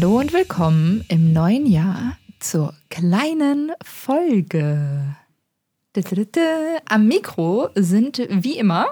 Hallo 0.00 0.20
und 0.20 0.32
willkommen 0.32 1.04
im 1.08 1.32
neuen 1.32 1.66
Jahr 1.66 2.16
zur 2.38 2.72
kleinen 2.88 3.72
Folge. 3.82 5.16
Am 6.88 7.08
Mikro 7.08 7.70
sind 7.74 8.22
wie 8.30 8.56
immer 8.56 8.86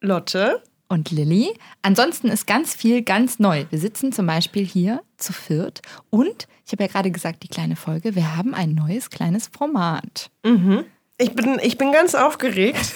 Lotte 0.00 0.60
und 0.88 1.12
Lilly. 1.12 1.56
Ansonsten 1.82 2.26
ist 2.26 2.48
ganz 2.48 2.74
viel 2.74 3.02
ganz 3.02 3.38
neu. 3.38 3.64
Wir 3.70 3.78
sitzen 3.78 4.10
zum 4.10 4.26
Beispiel 4.26 4.66
hier 4.66 5.02
zu 5.18 5.32
viert 5.32 5.82
und 6.10 6.48
ich 6.66 6.72
habe 6.72 6.82
ja 6.82 6.88
gerade 6.88 7.12
gesagt, 7.12 7.44
die 7.44 7.48
kleine 7.48 7.76
Folge, 7.76 8.16
wir 8.16 8.36
haben 8.36 8.52
ein 8.52 8.74
neues 8.74 9.08
kleines 9.08 9.46
Format. 9.56 10.32
Mhm. 10.44 10.84
Ich, 11.16 11.32
bin, 11.32 11.60
ich 11.62 11.78
bin 11.78 11.92
ganz 11.92 12.16
aufgeregt. 12.16 12.92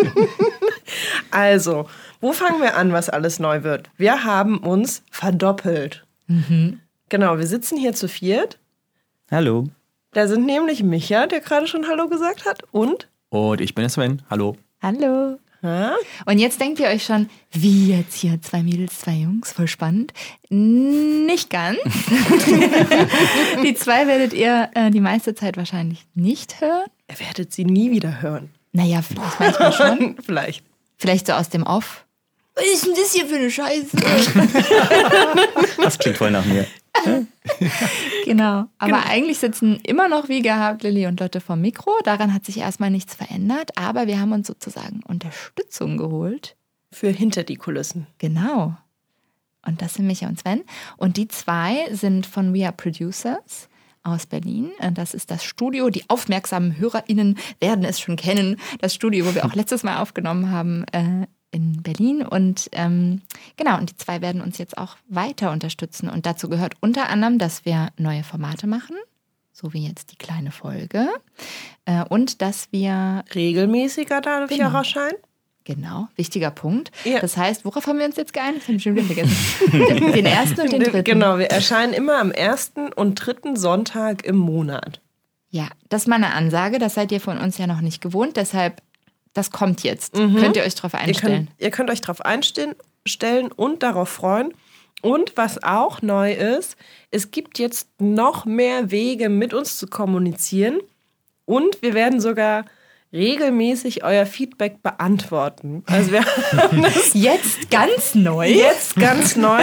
also, 1.30 1.90
wo 2.22 2.32
fangen 2.32 2.62
wir 2.62 2.74
an, 2.74 2.90
was 2.94 3.10
alles 3.10 3.38
neu 3.38 3.64
wird? 3.64 3.90
Wir 3.98 4.24
haben 4.24 4.56
uns 4.56 5.02
verdoppelt. 5.10 6.07
Mhm. 6.28 6.80
Genau, 7.08 7.38
wir 7.38 7.46
sitzen 7.46 7.76
hier 7.78 7.94
zu 7.94 8.08
viert. 8.08 8.58
Hallo. 9.30 9.64
Da 10.12 10.28
sind 10.28 10.46
nämlich 10.46 10.82
Micha, 10.82 11.26
der 11.26 11.40
gerade 11.40 11.66
schon 11.66 11.86
Hallo 11.88 12.08
gesagt 12.08 12.44
hat, 12.46 12.62
und? 12.70 13.08
Und 13.28 13.60
ich 13.60 13.74
bin 13.74 13.82
der 13.82 13.90
Sven. 13.90 14.22
Hallo. 14.30 14.56
Hallo. 14.80 15.38
Ha? 15.62 15.96
Und 16.24 16.38
jetzt 16.38 16.60
denkt 16.60 16.78
ihr 16.78 16.86
euch 16.86 17.04
schon, 17.04 17.28
wie 17.50 17.88
jetzt 17.88 18.14
hier 18.14 18.40
zwei 18.40 18.62
Mädels, 18.62 19.00
zwei 19.00 19.14
Jungs, 19.14 19.52
voll 19.52 19.66
spannend. 19.66 20.12
Nicht 20.50 21.50
ganz. 21.50 21.78
die 23.64 23.74
zwei 23.74 24.06
werdet 24.06 24.32
ihr 24.34 24.70
äh, 24.74 24.90
die 24.90 25.00
meiste 25.00 25.34
Zeit 25.34 25.56
wahrscheinlich 25.56 26.06
nicht 26.14 26.60
hören. 26.60 26.86
Ihr 27.10 27.18
werdet 27.18 27.52
sie 27.52 27.64
nie 27.64 27.90
wieder 27.90 28.22
hören. 28.22 28.50
Naja, 28.72 29.02
vielleicht 29.02 29.40
manchmal 29.40 29.72
schon. 29.72 30.16
Vielleicht. 30.24 30.64
Vielleicht 30.96 31.26
so 31.26 31.32
aus 31.32 31.48
dem 31.48 31.64
Off. 31.64 32.04
Was 32.58 32.66
ist 32.66 32.86
denn 32.86 32.94
das 32.94 33.12
hier 33.12 33.26
für 33.26 33.36
eine 33.36 33.50
Scheiße? 33.50 33.96
Das 35.82 35.98
klingt 35.98 36.18
voll 36.18 36.30
nach 36.30 36.44
mir. 36.44 36.66
genau. 38.24 38.66
Aber 38.78 39.06
eigentlich 39.06 39.38
sitzen 39.38 39.80
immer 39.84 40.08
noch 40.08 40.28
wie 40.28 40.42
gehabt 40.42 40.82
Lilly 40.82 41.06
und 41.06 41.20
Lotte 41.20 41.40
vom 41.40 41.60
Mikro. 41.60 41.92
Daran 42.04 42.34
hat 42.34 42.44
sich 42.44 42.58
erstmal 42.58 42.90
nichts 42.90 43.14
verändert. 43.14 43.70
Aber 43.76 44.06
wir 44.06 44.20
haben 44.20 44.32
uns 44.32 44.48
sozusagen 44.48 45.02
Unterstützung 45.06 45.96
geholt. 45.96 46.56
Für 46.92 47.10
hinter 47.10 47.44
die 47.44 47.56
Kulissen. 47.56 48.06
Genau. 48.18 48.76
Und 49.64 49.80
das 49.82 49.94
sind 49.94 50.06
Micha 50.06 50.26
und 50.26 50.40
Sven. 50.40 50.64
Und 50.96 51.16
die 51.16 51.28
zwei 51.28 51.88
sind 51.92 52.26
von 52.26 52.54
We 52.54 52.64
Are 52.64 52.74
Producers 52.76 53.68
aus 54.02 54.26
Berlin. 54.26 54.72
Und 54.80 54.98
Das 54.98 55.14
ist 55.14 55.30
das 55.30 55.44
Studio. 55.44 55.90
Die 55.90 56.08
aufmerksamen 56.08 56.78
HörerInnen 56.78 57.38
werden 57.60 57.84
es 57.84 58.00
schon 58.00 58.16
kennen. 58.16 58.56
Das 58.80 58.94
Studio, 58.94 59.26
wo 59.26 59.34
wir 59.34 59.44
auch 59.44 59.54
letztes 59.54 59.84
Mal 59.84 60.00
aufgenommen 60.00 60.50
haben 60.50 60.84
äh, 60.92 61.26
in 61.50 61.82
Berlin. 61.82 62.22
Und 62.22 62.68
ähm, 62.72 63.22
genau, 63.56 63.78
und 63.78 63.90
die 63.90 63.96
zwei 63.96 64.20
werden 64.20 64.40
uns 64.40 64.58
jetzt 64.58 64.76
auch 64.78 64.96
weiter 65.08 65.50
unterstützen. 65.52 66.08
Und 66.08 66.26
dazu 66.26 66.48
gehört 66.48 66.74
unter 66.80 67.08
anderem, 67.08 67.38
dass 67.38 67.64
wir 67.64 67.88
neue 67.96 68.22
Formate 68.24 68.66
machen. 68.66 68.96
So 69.52 69.72
wie 69.72 69.86
jetzt 69.86 70.12
die 70.12 70.16
kleine 70.16 70.52
Folge. 70.52 71.08
Äh, 71.84 72.04
und 72.04 72.42
dass 72.42 72.68
wir 72.70 73.24
Regelmäßiger 73.34 74.20
dadurch 74.20 74.50
Genau. 74.56 74.76
erscheinen. 74.76 75.16
Genau, 75.64 76.08
wichtiger 76.16 76.50
Punkt. 76.50 76.90
Ja. 77.04 77.18
Das 77.20 77.36
heißt, 77.36 77.66
worauf 77.66 77.86
haben 77.86 77.98
wir 77.98 78.06
uns 78.06 78.16
jetzt 78.16 78.32
geeinigt? 78.32 78.62
Das 78.62 78.68
habe 78.68 78.76
ich 78.78 78.82
schon 78.82 78.94
wieder 78.96 79.04
vergessen. 79.06 80.12
Den 80.14 80.24
ersten 80.24 80.60
und 80.62 80.72
den 80.72 80.80
dritten. 80.82 81.04
Genau, 81.04 81.36
wir 81.36 81.50
erscheinen 81.50 81.92
immer 81.92 82.18
am 82.18 82.30
ersten 82.30 82.90
und 82.90 83.16
dritten 83.16 83.54
Sonntag 83.54 84.24
im 84.24 84.36
Monat. 84.36 85.02
Ja, 85.50 85.68
das 85.90 86.02
ist 86.02 86.08
mal 86.08 86.16
eine 86.16 86.32
Ansage. 86.32 86.78
Das 86.78 86.94
seid 86.94 87.12
ihr 87.12 87.20
von 87.20 87.36
uns 87.36 87.58
ja 87.58 87.66
noch 87.66 87.82
nicht 87.82 88.00
gewohnt. 88.00 88.38
Deshalb, 88.38 88.80
das 89.38 89.50
kommt 89.50 89.82
jetzt. 89.82 90.12
Könnt 90.14 90.56
ihr 90.56 90.64
euch 90.64 90.74
darauf 90.74 90.92
Ihr 90.92 90.98
einstellen. 91.00 91.46
könnt, 91.46 91.50
ihr 91.62 91.70
könnt 91.70 91.90
euch 91.90 92.00
darauf 92.00 92.24
einstellen 92.24 92.74
stellen 93.06 93.50
und 93.50 93.82
darauf 93.82 94.08
freuen. 94.08 94.52
Und 95.00 95.36
was 95.36 95.62
auch 95.62 96.02
neu 96.02 96.32
ist, 96.32 96.76
es 97.10 97.30
gibt 97.30 97.58
jetzt 97.58 97.88
noch 98.00 98.44
mehr 98.44 98.90
Wege, 98.90 99.28
mit 99.28 99.54
uns 99.54 99.78
zu 99.78 99.86
kommunizieren. 99.86 100.80
Und 101.44 101.82
wir 101.82 101.94
werden 101.94 102.20
sogar 102.20 102.64
regelmäßig 103.12 104.04
euer 104.04 104.26
Feedback 104.26 104.82
beantworten. 104.82 105.82
Also 105.86 106.12
wir 106.12 106.24
haben 106.52 106.82
das 106.82 107.14
Jetzt 107.14 107.70
ganz 107.70 108.14
neu. 108.14 108.48
jetzt 108.48 108.96
ganz 108.96 109.34
neu. 109.36 109.62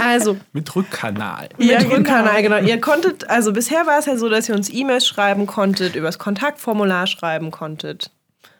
Also 0.00 0.38
Mit 0.52 0.74
Rückkanal. 0.74 1.48
Mit 1.58 1.68
Ja, 1.68 1.78
genau. 1.80 1.96
Rückkanal, 1.96 2.40
genau. 2.42 2.58
Ihr 2.58 2.80
konntet, 2.80 3.28
also 3.28 3.52
bisher 3.52 3.86
war 3.86 3.98
es 3.98 4.06
ja 4.06 4.16
so, 4.16 4.28
dass 4.28 4.48
ihr 4.48 4.54
uns 4.54 4.72
E-Mails 4.72 5.06
schreiben 5.06 5.46
konntet, 5.46 5.96
übers 5.96 6.18
Kontaktformular 6.18 7.06
schreiben 7.06 7.50
konntet. 7.50 8.10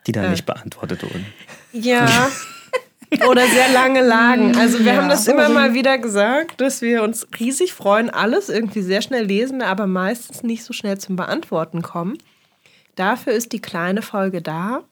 Die 0.06 0.12
dann 0.12 0.30
nicht 0.30 0.46
beantwortet 0.46 1.02
wurden. 1.02 1.26
Ja. 1.72 2.08
Oder 3.28 3.46
sehr 3.46 3.68
lange 3.72 4.00
lagen. 4.00 4.56
Also 4.56 4.78
wir 4.80 4.94
Ja. 4.94 5.02
haben 5.02 5.08
das 5.10 5.26
immer 5.28 5.48
mal 5.50 5.74
wieder 5.74 5.98
gesagt, 5.98 6.60
dass 6.60 6.80
wir 6.80 7.02
uns 7.02 7.26
riesig 7.38 7.74
freuen, 7.74 8.08
alles 8.08 8.48
irgendwie 8.48 8.80
sehr 8.82 9.02
schnell 9.02 9.24
lesen, 9.24 9.60
aber 9.62 9.86
meistens 9.86 10.42
nicht 10.42 10.64
so 10.64 10.72
schnell 10.72 10.98
zum 10.98 11.16
Beantworten 11.16 11.82
kommen. 11.82 12.16
Dafür 12.96 13.34
ist 13.34 13.52
die 13.52 13.60
kleine 13.60 14.00
Folge 14.02 14.40
da, 14.42 14.82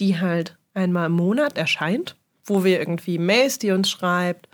die 0.00 0.18
halt 0.20 0.56
einmal 0.74 1.06
im 1.06 1.12
Monat 1.12 1.58
erscheint, 1.58 2.16
wo 2.44 2.64
wir 2.64 2.78
irgendwie 2.78 3.18
Mails, 3.18 3.58
die 3.58 3.70
uns 3.72 3.90
schreibt, 3.90 4.48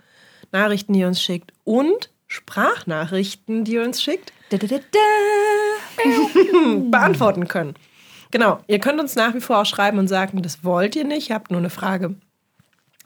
Nachrichten, 0.51 0.93
die 0.93 1.05
uns 1.05 1.21
schickt 1.21 1.51
und 1.63 2.09
Sprachnachrichten, 2.27 3.63
die 3.63 3.73
ihr 3.73 3.83
uns 3.83 4.01
schickt, 4.01 4.33
da, 4.49 4.57
da, 4.57 4.67
da. 4.67 4.79
beantworten 6.91 7.47
können. 7.47 7.75
Genau, 8.31 8.59
ihr 8.67 8.79
könnt 8.79 8.99
uns 8.99 9.15
nach 9.15 9.33
wie 9.33 9.41
vor 9.41 9.59
auch 9.59 9.65
schreiben 9.65 9.99
und 9.99 10.07
sagen, 10.07 10.41
das 10.41 10.63
wollt 10.63 10.95
ihr 10.95 11.05
nicht, 11.05 11.29
ihr 11.29 11.35
habt 11.35 11.51
nur 11.51 11.59
eine 11.59 11.69
Frage. 11.69 12.15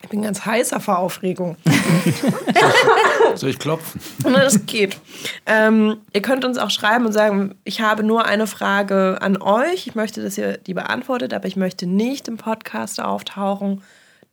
Ich 0.02 0.08
bin 0.08 0.22
ganz 0.22 0.44
heißer 0.44 0.80
vor 0.80 0.98
Aufregung. 0.98 1.56
Soll 3.36 3.50
ich 3.50 3.58
klopfen? 3.58 4.00
Das 4.24 4.66
geht. 4.66 4.98
Ähm, 5.46 5.98
ihr 6.12 6.22
könnt 6.22 6.44
uns 6.44 6.58
auch 6.58 6.70
schreiben 6.70 7.06
und 7.06 7.12
sagen, 7.12 7.54
ich 7.62 7.80
habe 7.80 8.02
nur 8.02 8.26
eine 8.26 8.48
Frage 8.48 9.18
an 9.20 9.40
euch. 9.40 9.86
Ich 9.86 9.94
möchte, 9.94 10.22
dass 10.22 10.36
ihr 10.36 10.58
die 10.58 10.74
beantwortet, 10.74 11.32
aber 11.32 11.46
ich 11.46 11.56
möchte 11.56 11.86
nicht 11.86 12.26
im 12.26 12.36
Podcast 12.36 13.00
auftauchen. 13.00 13.82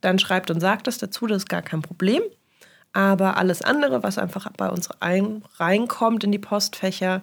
Dann 0.00 0.18
schreibt 0.18 0.50
und 0.50 0.60
sagt 0.60 0.88
das 0.88 0.98
dazu, 0.98 1.26
das 1.28 1.38
ist 1.38 1.48
gar 1.48 1.62
kein 1.62 1.82
Problem. 1.82 2.22
Aber 2.92 3.36
alles 3.36 3.62
andere, 3.62 4.02
was 4.02 4.18
einfach 4.18 4.50
bei 4.56 4.68
uns 4.68 4.90
ein, 5.00 5.44
reinkommt 5.58 6.24
in 6.24 6.32
die 6.32 6.40
Postfächer, 6.40 7.22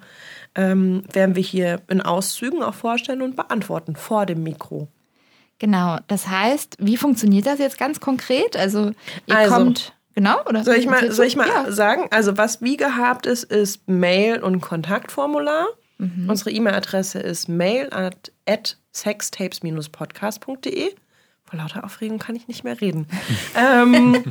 ähm, 0.58 1.04
werden 1.14 1.38
wir 1.38 1.44
hier 1.44 1.82
in 1.88 2.02
Auszügen 2.02 2.62
auch 2.62 2.74
vorstellen 2.74 3.22
und 3.22 3.38
beantworten 3.38 3.96
vor 3.96 4.26
dem 4.26 4.44
Mikro. 4.44 4.90
Genau, 5.60 5.98
das 6.08 6.28
heißt, 6.28 6.78
wie 6.80 6.98
funktioniert 6.98 7.46
das 7.46 7.60
jetzt 7.60 7.78
ganz 7.80 8.00
konkret? 8.00 8.56
Also, 8.58 8.92
ihr 9.26 9.38
Also, 9.38 9.56
kommt. 9.56 9.94
Genau, 10.14 10.40
oder? 10.48 10.64
Soll 10.64 10.76
ich 10.76 10.86
mal, 10.88 11.12
soll 11.12 11.26
ich 11.28 11.36
mal 11.36 11.48
Ja. 11.48 11.72
sagen? 11.72 12.08
Also, 12.12 12.38
was 12.38 12.62
wie 12.62 12.78
gehabt 12.78 13.26
ist, 13.28 13.44
ist 13.46 13.88
Mail 13.88 14.42
und 14.44 14.62
Kontaktformular. 14.62 15.66
Mhm. 16.00 16.30
Unsere 16.30 16.52
E-Mail-Adresse 16.52 17.18
ist 17.20 17.50
mail 17.50 17.88
at, 17.92 18.32
at 18.48 18.78
sextapes-podcast.de. 18.94 20.94
Vor 21.50 21.60
lauter 21.60 21.86
Aufregung 21.86 22.20
kann 22.20 22.36
ich 22.36 22.50
nicht 22.50 22.64
mehr 22.64 22.80
reden. 22.82 23.08
ähm, 23.56 24.26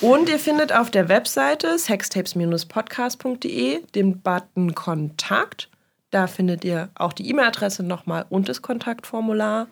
und 0.00 0.28
ihr 0.28 0.40
findet 0.40 0.72
auf 0.72 0.90
der 0.90 1.08
Webseite 1.08 1.78
sextapes-podcast.de 1.78 3.84
den 3.94 4.20
Button 4.20 4.74
Kontakt. 4.74 5.70
Da 6.10 6.26
findet 6.26 6.64
ihr 6.64 6.88
auch 6.94 7.12
die 7.12 7.28
E-Mail-Adresse 7.28 7.84
nochmal 7.84 8.26
und 8.28 8.48
das 8.48 8.62
Kontaktformular. 8.62 9.68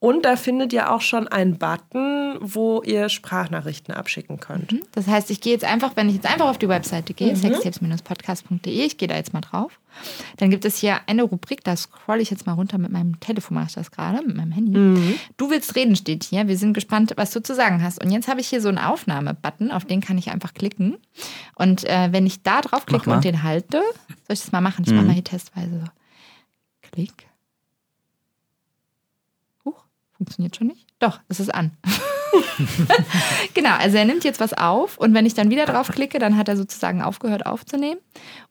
Und 0.00 0.24
da 0.24 0.36
findet 0.36 0.72
ihr 0.72 0.92
auch 0.92 1.00
schon 1.00 1.26
einen 1.26 1.58
Button, 1.58 2.36
wo 2.40 2.82
ihr 2.82 3.08
Sprachnachrichten 3.08 3.92
abschicken 3.92 4.38
könnt. 4.38 4.72
Das 4.92 5.08
heißt, 5.08 5.28
ich 5.32 5.40
gehe 5.40 5.52
jetzt 5.52 5.64
einfach, 5.64 5.96
wenn 5.96 6.08
ich 6.08 6.14
jetzt 6.14 6.26
einfach 6.26 6.48
auf 6.48 6.58
die 6.58 6.68
Webseite 6.68 7.14
gehe, 7.14 7.34
sextapes-podcast.de, 7.34 8.70
ich 8.70 8.96
gehe 8.96 9.08
da 9.08 9.16
jetzt 9.16 9.32
mal 9.32 9.40
drauf, 9.40 9.80
dann 10.36 10.50
gibt 10.50 10.64
es 10.64 10.76
hier 10.76 11.00
eine 11.08 11.24
Rubrik, 11.24 11.64
da 11.64 11.74
scroll 11.74 12.20
ich 12.20 12.30
jetzt 12.30 12.46
mal 12.46 12.52
runter 12.52 12.78
mit 12.78 12.92
meinem 12.92 13.18
Telefon, 13.18 13.56
mache 13.56 13.66
ich 13.70 13.74
das 13.74 13.90
gerade, 13.90 14.24
mit 14.24 14.36
meinem 14.36 14.52
Handy. 14.52 15.18
Du 15.36 15.50
willst 15.50 15.74
reden, 15.74 15.96
steht 15.96 16.22
hier. 16.22 16.46
Wir 16.46 16.56
sind 16.56 16.74
gespannt, 16.74 17.14
was 17.16 17.32
du 17.32 17.42
zu 17.42 17.56
sagen 17.56 17.82
hast. 17.82 18.00
Und 18.02 18.12
jetzt 18.12 18.28
habe 18.28 18.40
ich 18.40 18.46
hier 18.46 18.60
so 18.60 18.68
einen 18.68 18.78
Aufnahme-Button, 18.78 19.72
auf 19.72 19.84
den 19.84 20.00
kann 20.00 20.16
ich 20.16 20.30
einfach 20.30 20.54
klicken. 20.54 20.98
Und 21.56 21.82
äh, 21.84 22.12
wenn 22.12 22.24
ich 22.24 22.44
da 22.44 22.60
drauf 22.60 22.86
klicke 22.86 23.10
und 23.10 23.24
den 23.24 23.42
halte, 23.42 23.78
soll 23.78 24.34
ich 24.34 24.40
das 24.40 24.52
mal 24.52 24.60
machen? 24.60 24.84
Ich 24.86 24.92
mache 24.92 25.06
mal 25.06 25.12
hier 25.12 25.24
testweise 25.24 25.80
so. 25.80 25.86
Klick. 26.92 27.27
Funktioniert 30.18 30.56
schon 30.56 30.66
nicht? 30.66 30.86
Doch, 30.98 31.20
es 31.28 31.40
ist 31.40 31.54
an. 31.54 31.72
genau, 33.54 33.74
also 33.78 33.96
er 33.96 34.04
nimmt 34.04 34.24
jetzt 34.24 34.40
was 34.40 34.52
auf 34.52 34.98
und 34.98 35.14
wenn 35.14 35.26
ich 35.26 35.34
dann 35.34 35.50
wieder 35.50 35.64
drauf 35.64 35.88
klicke, 35.88 36.18
dann 36.18 36.36
hat 36.36 36.48
er 36.48 36.56
sozusagen 36.56 37.02
aufgehört 37.02 37.46
aufzunehmen. 37.46 38.00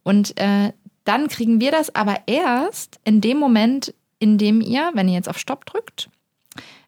Und 0.03 0.39
äh, 0.39 0.71
dann 1.03 1.27
kriegen 1.27 1.61
wir 1.61 1.71
das 1.71 1.93
aber 1.93 2.15
erst 2.25 2.99
in 3.03 3.21
dem 3.21 3.37
Moment, 3.37 3.93
in 4.19 4.37
dem 4.37 4.61
ihr, 4.61 4.91
wenn 4.93 5.07
ihr 5.07 5.15
jetzt 5.15 5.29
auf 5.29 5.37
Stopp 5.37 5.65
drückt, 5.65 6.09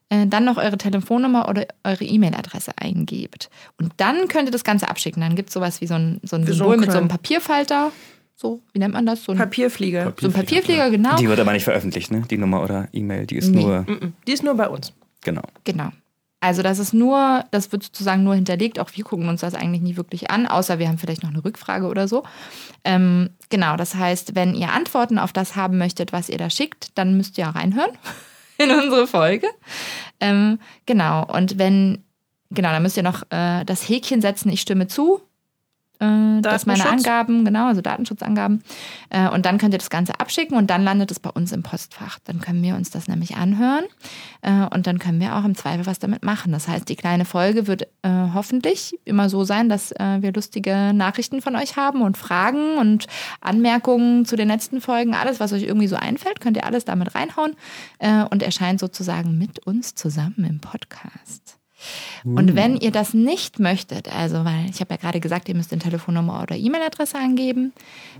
äh, 0.08 0.26
dann 0.26 0.44
noch 0.44 0.56
eure 0.56 0.76
Telefonnummer 0.76 1.48
oder 1.48 1.66
eure 1.84 2.04
E-Mail-Adresse 2.04 2.72
eingebt. 2.76 3.48
Und 3.78 3.92
dann 3.98 4.28
könnt 4.28 4.48
ihr 4.48 4.52
das 4.52 4.64
Ganze 4.64 4.88
abschicken. 4.88 5.22
Dann 5.22 5.36
gibt 5.36 5.50
es 5.50 5.54
sowas 5.54 5.80
wie 5.80 5.86
so 5.86 5.94
ein, 5.94 6.20
so 6.22 6.36
ein 6.36 6.46
so 6.46 6.52
Symbol 6.52 6.76
mit 6.78 6.90
so 6.90 6.98
einem 6.98 7.08
Papierfalter. 7.08 7.92
So, 8.40 8.62
wie 8.72 8.78
nennt 8.78 8.94
man 8.94 9.04
das? 9.04 9.22
So 9.24 9.32
ein, 9.32 9.38
Papierflieger. 9.38 10.14
so 10.18 10.28
ein 10.28 10.32
Papierflieger, 10.32 10.88
genau. 10.90 11.16
Die 11.16 11.28
wird 11.28 11.38
aber 11.40 11.52
nicht 11.52 11.64
veröffentlicht, 11.64 12.10
ne? 12.10 12.22
Die 12.30 12.38
Nummer 12.38 12.62
oder 12.62 12.88
E-Mail, 12.90 13.26
die 13.26 13.36
ist 13.36 13.48
Nee. 13.50 13.60
nur. 13.62 13.84
Die 14.26 14.32
ist 14.32 14.42
nur 14.42 14.54
bei 14.54 14.68
uns. 14.68 14.94
genau. 15.22 15.42
Genau. 15.64 15.90
Also 16.42 16.62
das 16.62 16.78
ist 16.78 16.94
nur, 16.94 17.44
das 17.50 17.70
wird 17.70 17.82
sozusagen 17.82 18.24
nur 18.24 18.34
hinterlegt. 18.34 18.78
Auch 18.78 18.88
wir 18.94 19.04
gucken 19.04 19.28
uns 19.28 19.42
das 19.42 19.52
eigentlich 19.54 19.82
nie 19.82 19.98
wirklich 19.98 20.30
an, 20.30 20.46
außer 20.46 20.78
wir 20.78 20.88
haben 20.88 20.96
vielleicht 20.96 21.22
noch 21.22 21.28
eine 21.28 21.44
Rückfrage 21.44 21.86
oder 21.86 22.08
so. 22.08 22.22
Ähm, 22.82 23.28
genau, 23.50 23.76
das 23.76 23.94
heißt, 23.94 24.34
wenn 24.34 24.54
ihr 24.54 24.72
Antworten 24.72 25.18
auf 25.18 25.34
das 25.34 25.54
haben 25.54 25.76
möchtet, 25.76 26.14
was 26.14 26.30
ihr 26.30 26.38
da 26.38 26.48
schickt, 26.48 26.96
dann 26.96 27.18
müsst 27.18 27.36
ihr 27.36 27.44
reinhören 27.44 27.90
in 28.56 28.70
unsere 28.70 29.06
Folge. 29.06 29.48
Ähm, 30.18 30.58
genau, 30.86 31.26
und 31.26 31.58
wenn, 31.58 32.04
genau, 32.50 32.70
dann 32.70 32.82
müsst 32.82 32.96
ihr 32.96 33.02
noch 33.02 33.22
äh, 33.28 33.66
das 33.66 33.86
Häkchen 33.86 34.22
setzen, 34.22 34.48
ich 34.50 34.62
stimme 34.62 34.86
zu. 34.86 35.20
Äh, 36.00 36.40
das 36.40 36.66
meine. 36.66 36.88
Angaben, 36.88 37.44
genau, 37.44 37.66
also 37.66 37.82
Datenschutzangaben. 37.82 38.62
Äh, 39.10 39.28
und 39.28 39.46
dann 39.46 39.58
könnt 39.58 39.74
ihr 39.74 39.78
das 39.78 39.90
Ganze 39.90 40.18
abschicken 40.18 40.56
und 40.56 40.70
dann 40.70 40.82
landet 40.82 41.10
es 41.10 41.20
bei 41.20 41.30
uns 41.30 41.52
im 41.52 41.62
Postfach. 41.62 42.18
Dann 42.24 42.40
können 42.40 42.62
wir 42.62 42.74
uns 42.74 42.90
das 42.90 43.06
nämlich 43.06 43.36
anhören 43.36 43.84
äh, 44.42 44.66
und 44.74 44.86
dann 44.86 44.98
können 44.98 45.20
wir 45.20 45.36
auch 45.36 45.44
im 45.44 45.54
Zweifel 45.54 45.86
was 45.86 45.98
damit 45.98 46.24
machen. 46.24 46.52
Das 46.52 46.68
heißt, 46.68 46.88
die 46.88 46.96
kleine 46.96 47.24
Folge 47.24 47.66
wird 47.66 47.82
äh, 48.02 48.08
hoffentlich 48.34 48.98
immer 49.04 49.28
so 49.28 49.44
sein, 49.44 49.68
dass 49.68 49.92
äh, 49.92 50.18
wir 50.20 50.32
lustige 50.32 50.92
Nachrichten 50.94 51.42
von 51.42 51.54
euch 51.54 51.76
haben 51.76 52.02
und 52.02 52.16
Fragen 52.16 52.78
und 52.78 53.06
Anmerkungen 53.40 54.24
zu 54.24 54.36
den 54.36 54.48
letzten 54.48 54.80
Folgen. 54.80 55.14
Alles, 55.14 55.38
was 55.38 55.52
euch 55.52 55.64
irgendwie 55.64 55.88
so 55.88 55.96
einfällt, 55.96 56.40
könnt 56.40 56.56
ihr 56.56 56.64
alles 56.64 56.84
damit 56.84 57.14
reinhauen 57.14 57.54
äh, 57.98 58.24
und 58.24 58.42
erscheint 58.42 58.80
sozusagen 58.80 59.36
mit 59.36 59.66
uns 59.66 59.94
zusammen 59.94 60.46
im 60.48 60.60
Podcast. 60.60 61.59
Und 62.24 62.54
wenn 62.54 62.76
ihr 62.76 62.90
das 62.90 63.14
nicht 63.14 63.58
möchtet, 63.58 64.14
also 64.14 64.44
weil 64.44 64.68
ich 64.70 64.80
habe 64.80 64.94
ja 64.94 64.96
gerade 64.96 65.20
gesagt, 65.20 65.48
ihr 65.48 65.54
müsst 65.54 65.72
den 65.72 65.80
Telefonnummer 65.80 66.42
oder 66.42 66.56
E-Mail-Adresse 66.56 67.16
angeben. 67.18 67.72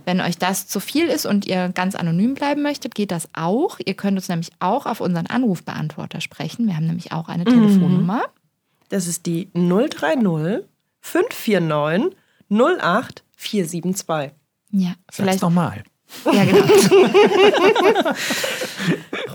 Wenn 0.05 0.21
euch 0.21 0.39
das 0.39 0.67
zu 0.67 0.81
viel 0.81 1.07
ist 1.07 1.27
und 1.27 1.47
ihr 1.47 1.69
ganz 1.69 1.95
anonym 1.95 2.35
bleiben 2.35 2.63
möchtet, 2.63 2.95
geht 2.95 3.11
das 3.11 3.29
auch. 3.35 3.79
Ihr 3.85 3.95
könnt 3.95 4.17
uns 4.17 4.29
nämlich 4.29 4.51
auch 4.61 4.87
auf 4.87 5.01
unseren 5.01 5.27
Anrufbeantworter 5.27 6.21
sprechen. 6.21 6.67
Wir 6.67 6.77
haben 6.77 6.87
nämlich 6.87 7.13
auch 7.13 7.29
eine 7.29 7.45
Telefonnummer. 7.45 8.23
Das 8.89 9.07
ist 9.07 9.27
die 9.27 9.51
030 9.55 10.65
549 11.01 12.17
08 12.51 13.25
472. 13.37 14.33
Ja, 14.73 14.89
Sag's 14.89 14.97
vielleicht. 15.17 15.43
nochmal. 15.43 15.85
Ja, 16.25 16.45
genau. 16.45 16.65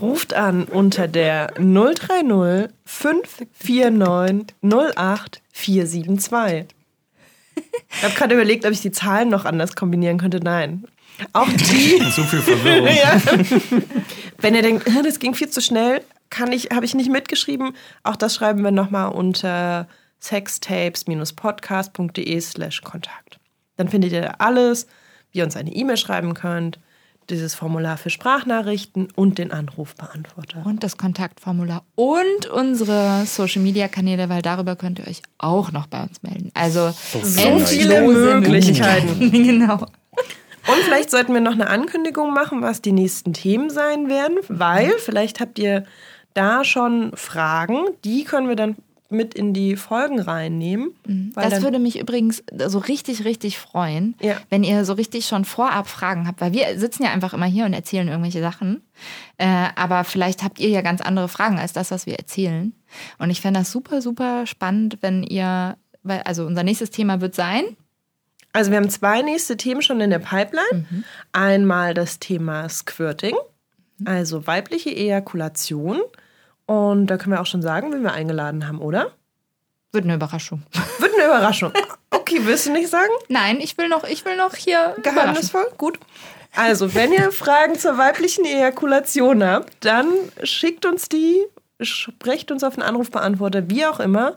Ruft 0.00 0.34
an 0.34 0.64
unter 0.64 1.08
der 1.08 1.52
030 1.56 2.70
549 2.84 4.54
08 4.62 5.42
472. 5.52 6.66
Ich 7.90 8.02
habe 8.02 8.14
gerade 8.14 8.34
überlegt, 8.34 8.66
ob 8.66 8.72
ich 8.72 8.82
die 8.82 8.90
Zahlen 8.90 9.28
noch 9.28 9.44
anders 9.44 9.74
kombinieren 9.74 10.18
könnte. 10.18 10.40
Nein. 10.40 10.84
Auch 11.32 11.48
die, 11.48 11.98
So 12.10 12.22
viel 12.24 12.40
Verwirrung. 12.40 12.88
ja. 12.88 13.20
wenn 14.38 14.54
ihr 14.54 14.62
denkt, 14.62 14.86
"Äh, 14.86 15.02
das 15.02 15.18
ging 15.18 15.34
viel 15.34 15.48
zu 15.48 15.62
schnell, 15.62 16.02
kann 16.30 16.52
ich, 16.52 16.68
habe 16.72 16.84
ich 16.84 16.94
nicht 16.94 17.10
mitgeschrieben. 17.10 17.74
Auch 18.02 18.16
das 18.16 18.34
schreiben 18.34 18.62
wir 18.62 18.70
nochmal 18.70 19.12
unter 19.12 19.88
sextapes-podcast.de 20.20 22.40
slash 22.40 22.82
Kontakt. 22.82 23.38
Dann 23.76 23.88
findet 23.88 24.12
ihr 24.12 24.40
alles, 24.40 24.86
ihr 25.36 25.44
uns 25.44 25.56
eine 25.56 25.72
E-Mail 25.74 25.96
schreiben 25.96 26.34
könnt, 26.34 26.78
dieses 27.30 27.54
Formular 27.54 27.96
für 27.96 28.10
Sprachnachrichten 28.10 29.08
und 29.14 29.38
den 29.38 29.50
Anrufbeantworter. 29.50 30.64
Und 30.64 30.84
das 30.84 30.96
Kontaktformular 30.96 31.84
und 31.94 32.46
unsere 32.46 33.24
Social-Media-Kanäle, 33.26 34.28
weil 34.28 34.42
darüber 34.42 34.76
könnt 34.76 35.00
ihr 35.00 35.08
euch 35.08 35.22
auch 35.38 35.72
noch 35.72 35.86
bei 35.86 36.02
uns 36.02 36.22
melden. 36.22 36.50
Also 36.54 36.92
So 37.12 37.18
endlose 37.18 37.66
viele 37.66 38.00
Möglichkeiten. 38.02 39.30
genau. 39.32 39.86
Und 40.68 40.82
vielleicht 40.84 41.10
sollten 41.10 41.32
wir 41.32 41.40
noch 41.40 41.52
eine 41.52 41.68
Ankündigung 41.68 42.32
machen, 42.32 42.62
was 42.62 42.82
die 42.82 42.92
nächsten 42.92 43.32
Themen 43.32 43.70
sein 43.70 44.08
werden, 44.08 44.38
weil 44.48 44.92
vielleicht 44.98 45.40
habt 45.40 45.58
ihr 45.58 45.84
da 46.34 46.64
schon 46.64 47.12
Fragen, 47.14 47.84
die 48.04 48.24
können 48.24 48.48
wir 48.48 48.56
dann 48.56 48.76
mit 49.08 49.34
in 49.34 49.52
die 49.52 49.76
Folgen 49.76 50.18
reinnehmen. 50.20 50.94
Mhm. 51.06 51.32
Das 51.34 51.62
würde 51.62 51.78
mich 51.78 51.98
übrigens 51.98 52.42
so 52.66 52.78
richtig, 52.78 53.24
richtig 53.24 53.58
freuen, 53.58 54.14
Ja. 54.20 54.36
wenn 54.50 54.64
ihr 54.64 54.84
so 54.84 54.94
richtig 54.94 55.26
schon 55.26 55.44
vorab 55.44 55.88
Fragen 55.88 56.26
habt, 56.26 56.40
weil 56.40 56.52
wir 56.52 56.78
sitzen 56.78 57.04
ja 57.04 57.10
einfach 57.12 57.34
immer 57.34 57.46
hier 57.46 57.66
und 57.66 57.72
erzählen 57.72 58.08
irgendwelche 58.08 58.40
Sachen. 58.40 58.82
Äh, 59.38 59.68
aber 59.76 60.04
vielleicht 60.04 60.42
habt 60.42 60.58
ihr 60.58 60.68
ja 60.70 60.80
ganz 60.80 61.00
andere 61.00 61.28
Fragen 61.28 61.58
als 61.58 61.72
das, 61.72 61.90
was 61.90 62.06
wir 62.06 62.16
erzählen. 62.16 62.72
Und 63.18 63.30
ich 63.30 63.40
fände 63.40 63.60
das 63.60 63.70
super, 63.72 64.02
super 64.02 64.46
spannend, 64.46 64.98
wenn 65.02 65.22
ihr, 65.22 65.76
weil, 66.02 66.22
also 66.22 66.44
unser 66.46 66.62
nächstes 66.62 66.90
Thema 66.90 67.20
wird 67.20 67.34
sein, 67.34 67.64
also 68.52 68.70
wir 68.70 68.78
haben 68.78 68.88
zwei 68.88 69.20
nächste 69.20 69.58
Themen 69.58 69.82
schon 69.82 70.00
in 70.00 70.08
der 70.08 70.18
Pipeline. 70.18 71.04
Einmal 71.32 71.92
das 71.92 72.20
Thema 72.20 72.66
Squirting, 72.70 73.34
also 74.06 74.46
weibliche 74.46 74.96
Ejakulation. 74.96 76.00
Und 76.66 77.06
da 77.06 77.16
können 77.16 77.32
wir 77.32 77.40
auch 77.40 77.46
schon 77.46 77.62
sagen, 77.62 77.92
wen 77.92 78.02
wir 78.02 78.12
eingeladen 78.12 78.66
haben, 78.66 78.80
oder? 78.80 79.12
wird 79.96 80.04
eine 80.04 80.14
Überraschung. 80.14 80.62
Wird 80.98 81.14
eine 81.14 81.24
Überraschung. 81.24 81.72
Okay, 82.10 82.40
willst 82.42 82.66
du 82.66 82.72
nicht 82.72 82.88
sagen? 82.88 83.10
Nein, 83.28 83.60
ich 83.60 83.76
will 83.78 83.88
noch, 83.88 84.04
ich 84.04 84.24
will 84.24 84.36
noch 84.36 84.54
hier. 84.54 84.94
Geheimnisvoll? 85.02 85.66
Gut. 85.76 85.98
Also, 86.54 86.94
wenn 86.94 87.12
ihr 87.12 87.32
Fragen 87.32 87.76
zur 87.76 87.98
weiblichen 87.98 88.44
Ejakulation 88.44 89.42
habt, 89.42 89.72
dann 89.84 90.06
schickt 90.42 90.86
uns 90.86 91.08
die, 91.08 91.42
sprecht 91.80 92.50
uns 92.50 92.62
auf 92.62 92.74
den 92.74 92.82
Anrufbeantworter, 92.82 93.68
wie 93.70 93.86
auch 93.86 94.00
immer. 94.00 94.36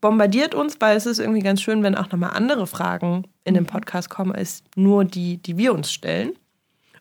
Bombardiert 0.00 0.54
uns, 0.54 0.76
weil 0.80 0.96
es 0.96 1.06
ist 1.06 1.18
irgendwie 1.18 1.40
ganz 1.40 1.60
schön, 1.60 1.82
wenn 1.82 1.96
auch 1.96 2.10
nochmal 2.10 2.30
andere 2.30 2.66
Fragen 2.66 3.24
in 3.44 3.54
den 3.54 3.66
Podcast 3.66 4.10
kommen, 4.10 4.32
als 4.32 4.62
nur 4.76 5.04
die, 5.04 5.38
die 5.38 5.56
wir 5.56 5.72
uns 5.72 5.92
stellen. 5.92 6.34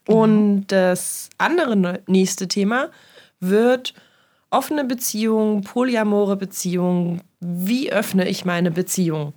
Und 0.08 0.68
das 0.68 1.30
andere 1.38 2.02
nächste 2.08 2.48
Thema 2.48 2.90
wird 3.40 3.94
offene 4.49 4.83
Beziehungen, 4.85 5.61
polyamore 5.63 6.35
Beziehungen. 6.38 7.21
Wie 7.39 7.91
öffne 7.91 8.27
ich 8.27 8.45
meine 8.45 8.71
Beziehung? 8.71 9.33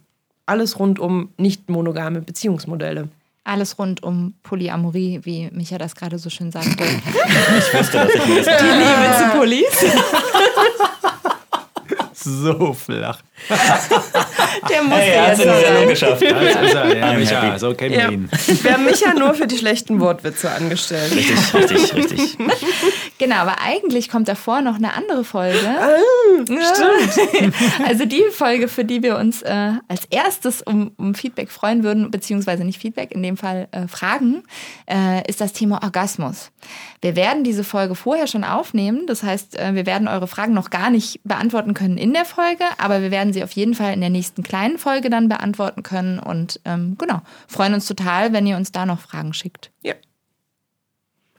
Alles 0.47 0.79
rund 0.79 0.99
um 0.99 1.31
nicht 1.37 1.69
monogame 1.69 2.21
Beziehungsmodelle. 2.21 3.09
Alles 3.45 3.79
rund 3.79 4.03
um 4.03 4.35
Polyamorie, 4.43 5.21
wie 5.23 5.49
Micha 5.53 5.79
das 5.79 5.95
gerade 5.95 6.19
so 6.19 6.29
schön 6.31 6.51
sagte. 6.53 6.85
Ich 7.59 7.75
wusste, 7.75 7.99
dass 7.99 8.15
ich 8.15 8.27
mir 8.27 8.43
das 8.43 8.63
Liebe 8.63 9.17
zu 9.19 9.39
Polis. 9.39 9.85
so 12.15 12.73
flach. 12.75 13.21
Der 14.69 14.83
musste 14.83 14.97
Hey, 15.01 15.19
hat 15.19 15.39
jetzt 15.39 15.41
es 15.41 15.45
in 15.45 15.51
so 15.51 15.55
die 15.57 15.61
Sendung 15.65 15.77
sein. 15.81 15.89
geschafft. 15.89 16.23
Das 16.23 16.69
ist 16.69 16.75
er, 16.75 16.97
ja, 16.99 17.13
Micha, 17.15 17.59
so 17.59 17.75
kennen 17.75 17.95
Ja. 17.95 18.09
wir 18.09 18.13
ihn. 18.13 18.29
Wir 18.63 18.73
haben 18.75 18.85
mich 18.85 19.01
ja 19.01 19.15
nur 19.15 19.35
für 19.35 19.47
die 19.47 19.57
schlechten 19.59 20.01
Wortwitze 20.01 20.51
angestellt. 20.51 21.13
Richtig, 21.15 21.55
richtig, 21.55 21.95
richtig. 21.95 22.37
Genau, 23.21 23.37
aber 23.37 23.61
eigentlich 23.61 24.09
kommt 24.09 24.29
davor 24.29 24.63
noch 24.63 24.77
eine 24.77 24.95
andere 24.95 25.25
Folge. 25.25 25.59
Ah, 26.41 26.75
stimmt. 26.75 27.55
Also 27.87 28.07
die 28.07 28.23
Folge, 28.33 28.69
für 28.69 28.85
die 28.85 29.03
wir 29.03 29.19
uns 29.19 29.43
äh, 29.43 29.73
als 29.89 30.07
erstes 30.07 30.63
um, 30.63 30.93
um 30.97 31.15
Feedback 31.15 31.51
freuen 31.51 31.83
würden, 31.83 32.11
beziehungsweise 32.11 32.65
nicht 32.65 32.81
Feedback, 32.81 33.13
in 33.13 33.23
dem 33.23 33.37
Fall 33.37 33.69
äh, 33.73 33.87
Fragen, 33.89 34.43
äh, 34.89 35.29
ist 35.29 35.41
das 35.41 35.53
Thema 35.53 35.83
Orgasmus. 35.83 36.51
Wir 37.03 37.15
werden 37.15 37.45
diese 37.45 37.63
Folge 37.63 37.95
vorher 37.95 38.27
schon 38.27 38.45
aufnehmen. 38.45 39.07
Das 39.07 39.23
heißt, 39.23 39.59
äh, 39.59 39.75
wir 39.75 39.85
werden 39.85 40.09
eure 40.09 40.27
Fragen 40.27 40.55
noch 40.55 40.71
gar 40.71 40.89
nicht 40.89 41.21
beantworten 41.25 41.75
können 41.75 41.99
in 41.99 42.15
der 42.15 42.25
Folge, 42.25 42.65
aber 42.79 43.03
wir 43.03 43.11
werden 43.11 43.33
sie 43.35 43.45
auf 43.45 43.53
jeden 43.53 43.75
Fall 43.75 43.93
in 43.93 44.01
der 44.01 44.11
nächsten 44.11 44.43
kleinen 44.43 44.79
Folge 44.79 45.11
dann 45.11 45.29
beantworten 45.29 45.83
können. 45.83 46.19
Und 46.19 46.61
ähm, 46.65 46.97
genau, 46.99 47.21
freuen 47.49 47.75
uns 47.75 47.87
total, 47.87 48.33
wenn 48.33 48.47
ihr 48.47 48.57
uns 48.57 48.73
da 48.73 48.87
noch 48.87 49.01
Fragen 49.01 49.35
schickt. 49.35 49.71
Ja. 49.83 49.95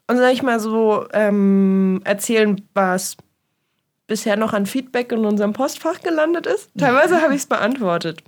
Und 0.08 0.18
soll 0.18 0.30
ich 0.30 0.44
mal 0.44 0.60
so 0.60 1.06
ähm, 1.14 2.02
erzählen, 2.04 2.62
was 2.74 3.16
bisher 4.08 4.36
noch 4.36 4.54
an 4.54 4.66
Feedback 4.66 5.12
in 5.12 5.26
unserem 5.26 5.54
Postfach 5.54 6.02
gelandet 6.02 6.46
ist? 6.48 6.70
Teilweise 6.78 7.22
habe 7.22 7.34
ich 7.34 7.42
es 7.42 7.48
beantwortet. 7.48 8.22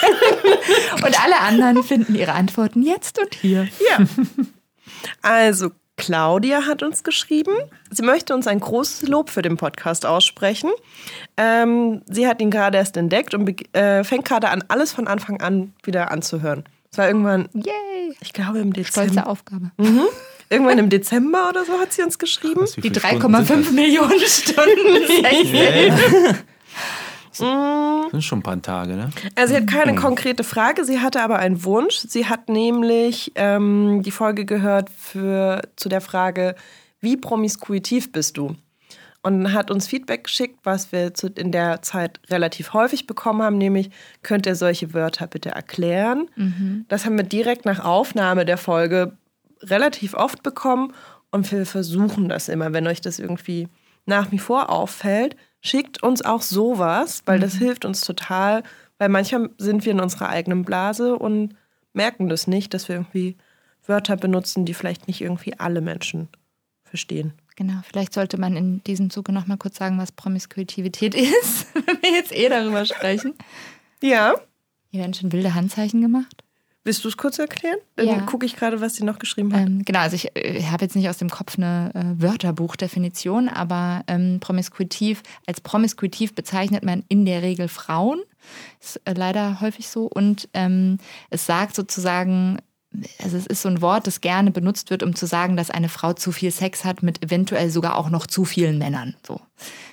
Und 1.04 1.24
alle 1.24 1.38
anderen 1.40 1.82
finden 1.82 2.14
ihre 2.14 2.32
Antworten 2.32 2.82
jetzt 2.82 3.18
und 3.18 3.34
hier. 3.34 3.68
Ja. 3.90 4.04
Also, 5.22 5.70
Claudia 5.96 6.66
hat 6.66 6.82
uns 6.82 7.04
geschrieben. 7.04 7.52
Sie 7.90 8.02
möchte 8.02 8.34
uns 8.34 8.46
ein 8.46 8.60
großes 8.60 9.08
Lob 9.08 9.28
für 9.28 9.42
den 9.42 9.56
Podcast 9.58 10.06
aussprechen. 10.06 10.70
Ähm, 11.36 12.02
sie 12.06 12.26
hat 12.26 12.40
ihn 12.40 12.50
gerade 12.50 12.78
erst 12.78 12.96
entdeckt 12.96 13.34
und 13.34 13.76
äh, 13.76 14.02
fängt 14.04 14.24
gerade 14.24 14.48
an, 14.48 14.64
alles 14.68 14.92
von 14.92 15.06
Anfang 15.06 15.40
an 15.42 15.74
wieder 15.82 16.10
anzuhören. 16.10 16.64
Es 16.90 16.98
war 16.98 17.06
irgendwann, 17.06 17.48
Yay! 17.52 18.16
ich 18.20 18.32
glaube 18.32 18.58
im 18.60 18.72
Stolze 18.72 19.10
Dezember. 19.10 19.26
aufgabe. 19.28 19.70
Irgendwann 20.52 20.78
im 20.78 20.90
Dezember 20.90 21.48
oder 21.48 21.64
so 21.64 21.78
hat 21.78 21.92
sie 21.92 22.02
uns 22.02 22.18
geschrieben. 22.18 22.62
Was, 22.62 22.76
wie 22.76 22.80
Die 22.80 22.88
viele 22.90 23.00
Stunden 23.00 23.44
sind 23.44 23.66
3,5 23.68 23.72
Millionen 23.72 24.20
Stunden. 24.26 25.24
das? 27.30 27.38
Das 27.38 28.10
sind 28.10 28.24
schon 28.24 28.40
ein 28.40 28.42
paar 28.42 28.60
Tage, 28.60 28.94
ne? 28.94 29.10
Also 29.36 29.54
sie 29.54 29.60
hat 29.60 29.68
keine 29.68 29.94
konkrete 29.94 30.42
Frage, 30.44 30.84
sie 30.84 30.98
hatte 31.00 31.22
aber 31.22 31.38
einen 31.38 31.64
Wunsch. 31.64 31.96
Sie 32.06 32.26
hat 32.26 32.48
nämlich 32.48 33.32
ähm, 33.36 34.02
die 34.04 34.10
Folge 34.10 34.44
gehört 34.44 34.90
für, 34.90 35.62
zu 35.76 35.88
der 35.88 36.00
Frage, 36.00 36.56
wie 37.00 37.16
promiskuitiv 37.16 38.10
bist 38.12 38.36
du? 38.36 38.56
Und 39.22 39.52
hat 39.52 39.70
uns 39.70 39.86
Feedback 39.86 40.24
geschickt, 40.24 40.60
was 40.64 40.92
wir 40.92 41.12
zu, 41.14 41.28
in 41.28 41.52
der 41.52 41.82
Zeit 41.82 42.20
relativ 42.30 42.72
häufig 42.72 43.06
bekommen 43.06 43.42
haben, 43.42 43.58
nämlich, 43.58 43.90
könnt 44.22 44.46
ihr 44.46 44.54
solche 44.54 44.94
Wörter 44.94 45.26
bitte 45.26 45.50
erklären? 45.50 46.26
Das 46.88 47.04
haben 47.04 47.16
wir 47.18 47.24
direkt 47.24 47.66
nach 47.66 47.84
Aufnahme 47.84 48.46
der 48.46 48.56
Folge 48.56 49.12
relativ 49.62 50.14
oft 50.14 50.42
bekommen 50.42 50.92
und 51.30 51.50
wir 51.52 51.66
versuchen 51.66 52.28
das 52.28 52.48
immer, 52.48 52.72
wenn 52.72 52.86
euch 52.86 53.00
das 53.00 53.18
irgendwie 53.18 53.68
nach 54.06 54.32
wie 54.32 54.38
vor 54.38 54.70
auffällt, 54.70 55.36
schickt 55.60 56.02
uns 56.02 56.22
auch 56.22 56.42
sowas, 56.42 57.22
weil 57.26 57.38
das 57.38 57.54
hilft 57.54 57.84
uns 57.84 58.00
total, 58.00 58.62
weil 58.98 59.08
manchmal 59.08 59.50
sind 59.58 59.84
wir 59.84 59.92
in 59.92 60.00
unserer 60.00 60.28
eigenen 60.28 60.64
Blase 60.64 61.16
und 61.16 61.54
merken 61.92 62.28
das 62.28 62.46
nicht, 62.46 62.74
dass 62.74 62.88
wir 62.88 62.96
irgendwie 62.96 63.36
Wörter 63.86 64.16
benutzen, 64.16 64.64
die 64.64 64.74
vielleicht 64.74 65.06
nicht 65.06 65.20
irgendwie 65.20 65.58
alle 65.58 65.80
Menschen 65.80 66.28
verstehen. 66.84 67.32
Genau, 67.56 67.80
vielleicht 67.84 68.14
sollte 68.14 68.38
man 68.38 68.56
in 68.56 68.82
diesem 68.84 69.10
Zuge 69.10 69.32
noch 69.32 69.46
mal 69.46 69.58
kurz 69.58 69.76
sagen, 69.76 69.98
was 69.98 70.12
Promiskuitivität 70.12 71.14
ist, 71.42 71.66
wenn 71.74 72.02
wir 72.02 72.12
jetzt 72.12 72.34
eh 72.34 72.48
darüber 72.48 72.84
sprechen. 72.84 73.34
Ja. 74.02 74.34
Hier 74.90 75.00
werden 75.00 75.14
schon 75.14 75.30
wilde 75.32 75.54
Handzeichen 75.54 76.00
gemacht. 76.00 76.39
Willst 76.82 77.04
du 77.04 77.08
es 77.08 77.16
kurz 77.18 77.38
erklären? 77.38 77.76
Dann 77.96 78.06
Ja. 78.06 78.20
gucke 78.22 78.46
ich 78.46 78.56
gerade, 78.56 78.80
was 78.80 78.94
sie 78.94 79.04
noch 79.04 79.18
geschrieben 79.18 79.52
hat. 79.52 79.66
Ähm, 79.66 79.82
genau, 79.84 79.98
also 80.00 80.16
ich, 80.16 80.34
äh, 80.34 80.62
habe 80.64 80.84
jetzt 80.84 80.96
nicht 80.96 81.08
aus 81.10 81.18
dem 81.18 81.28
Kopf 81.28 81.58
eine 81.58 81.90
äh, 81.94 82.22
Wörterbuchdefinition, 82.22 83.48
aber 83.50 84.02
ähm, 84.06 84.38
promiskuitiv, 84.40 85.22
als 85.46 85.60
promiskuitiv 85.60 86.34
bezeichnet 86.34 86.82
man 86.84 87.04
in 87.08 87.26
der 87.26 87.42
Regel 87.42 87.68
Frauen. 87.68 88.20
Ist 88.80 89.00
äh, 89.04 89.12
leider 89.12 89.60
häufig 89.60 89.88
so. 89.88 90.06
Und 90.06 90.48
ähm, 90.54 90.96
es 91.28 91.44
sagt 91.44 91.74
sozusagen, 91.74 92.58
also 93.22 93.36
es 93.36 93.46
ist 93.46 93.62
so 93.62 93.68
ein 93.68 93.80
Wort, 93.82 94.06
das 94.06 94.20
gerne 94.20 94.50
benutzt 94.50 94.90
wird, 94.90 95.02
um 95.02 95.14
zu 95.14 95.26
sagen, 95.26 95.56
dass 95.56 95.70
eine 95.70 95.88
Frau 95.88 96.12
zu 96.12 96.32
viel 96.32 96.50
Sex 96.50 96.84
hat 96.84 97.02
mit 97.02 97.22
eventuell 97.22 97.70
sogar 97.70 97.96
auch 97.96 98.10
noch 98.10 98.26
zu 98.26 98.44
vielen 98.44 98.78
Männern. 98.78 99.14
So. 99.26 99.40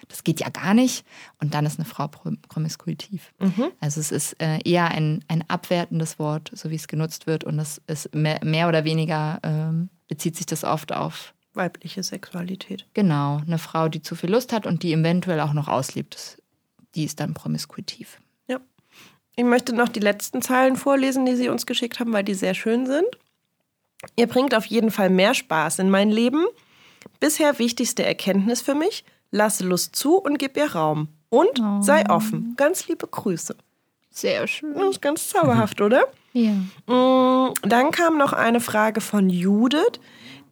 Das 0.08 0.24
geht 0.24 0.40
ja 0.40 0.50
gar 0.50 0.74
nicht. 0.74 1.06
Und 1.40 1.54
dann 1.54 1.66
ist 1.66 1.78
eine 1.80 1.86
Frau 1.86 2.08
prom- 2.08 2.40
promiskuitiv. 2.48 3.34
Also 3.80 4.00
es 4.00 4.12
ist 4.12 4.42
äh, 4.42 4.60
eher 4.64 4.88
ein, 4.90 5.24
ein 5.28 5.44
abwertendes 5.48 6.18
Wort, 6.18 6.50
so 6.54 6.70
wie 6.72 6.76
es 6.76 6.88
genutzt 6.88 7.28
wird. 7.28 7.44
Und 7.44 7.58
das 7.58 7.82
ist 7.88 8.16
mehr, 8.16 8.40
mehr 8.44 8.68
oder 8.68 8.84
weniger 8.84 9.40
ähm, 9.44 9.90
bezieht 10.08 10.36
sich 10.36 10.46
das 10.46 10.64
oft 10.64 10.92
auf 10.94 11.34
Weibliche 11.54 12.04
Sexualität. 12.04 12.86
genau 12.94 13.38
eine 13.46 13.58
Frau, 13.58 13.90
die 13.90 14.02
zu 14.02 14.16
viel 14.16 14.30
Lust 14.32 14.54
hat 14.54 14.66
und 14.66 14.84
die 14.84 14.94
eventuell 14.94 15.40
auch 15.40 15.54
noch 15.54 15.68
auslebt. 15.68 16.42
Die 16.96 17.04
ist 17.04 17.20
dann 17.20 17.34
promiskuitiv. 17.34 18.20
Ich 19.38 19.44
möchte 19.46 19.74
noch 19.74 19.88
die 19.88 20.00
letzten 20.00 20.42
Zeilen 20.42 20.76
vorlesen, 20.76 21.26
die 21.26 21.36
Sie 21.36 21.48
uns 21.48 21.66
geschickt 21.68 22.00
haben, 22.00 22.12
weil 22.12 22.24
die 22.24 22.34
sehr 22.34 22.56
schön 22.56 22.88
sind. 22.88 23.06
Ihr 24.16 24.26
bringt 24.28 24.56
auf 24.56 24.66
jeden 24.66 24.90
Fall 24.92 25.12
mehr 25.12 25.36
Spaß 25.36 25.78
in 25.80 25.92
mein 25.92 26.10
Leben. 26.10 26.44
Bisher 27.20 27.60
wichtigste 27.60 28.04
Erkenntnis 28.04 28.62
für 28.62 28.74
mich: 28.74 29.06
lasse 29.32 29.64
Lust 29.64 29.96
zu 29.96 30.18
und 30.18 30.40
gib 30.40 30.58
ihr 30.58 30.74
Raum. 30.74 31.08
Und 31.30 31.62
sei 31.82 32.10
offen. 32.10 32.54
Ganz 32.58 32.88
liebe 32.88 33.06
Grüße. 33.06 33.56
Sehr 34.10 34.48
schön. 34.48 34.74
Das 34.74 34.90
ist 34.92 35.02
ganz 35.02 35.30
zauberhaft, 35.30 35.80
oder? 35.82 36.02
Ja. 36.34 36.52
Mm, 36.94 37.54
Dann 37.64 37.90
kam 37.90 38.20
noch 38.20 38.32
eine 38.32 38.60
Frage 38.60 39.02
von 39.02 39.28
Judith. 39.30 40.00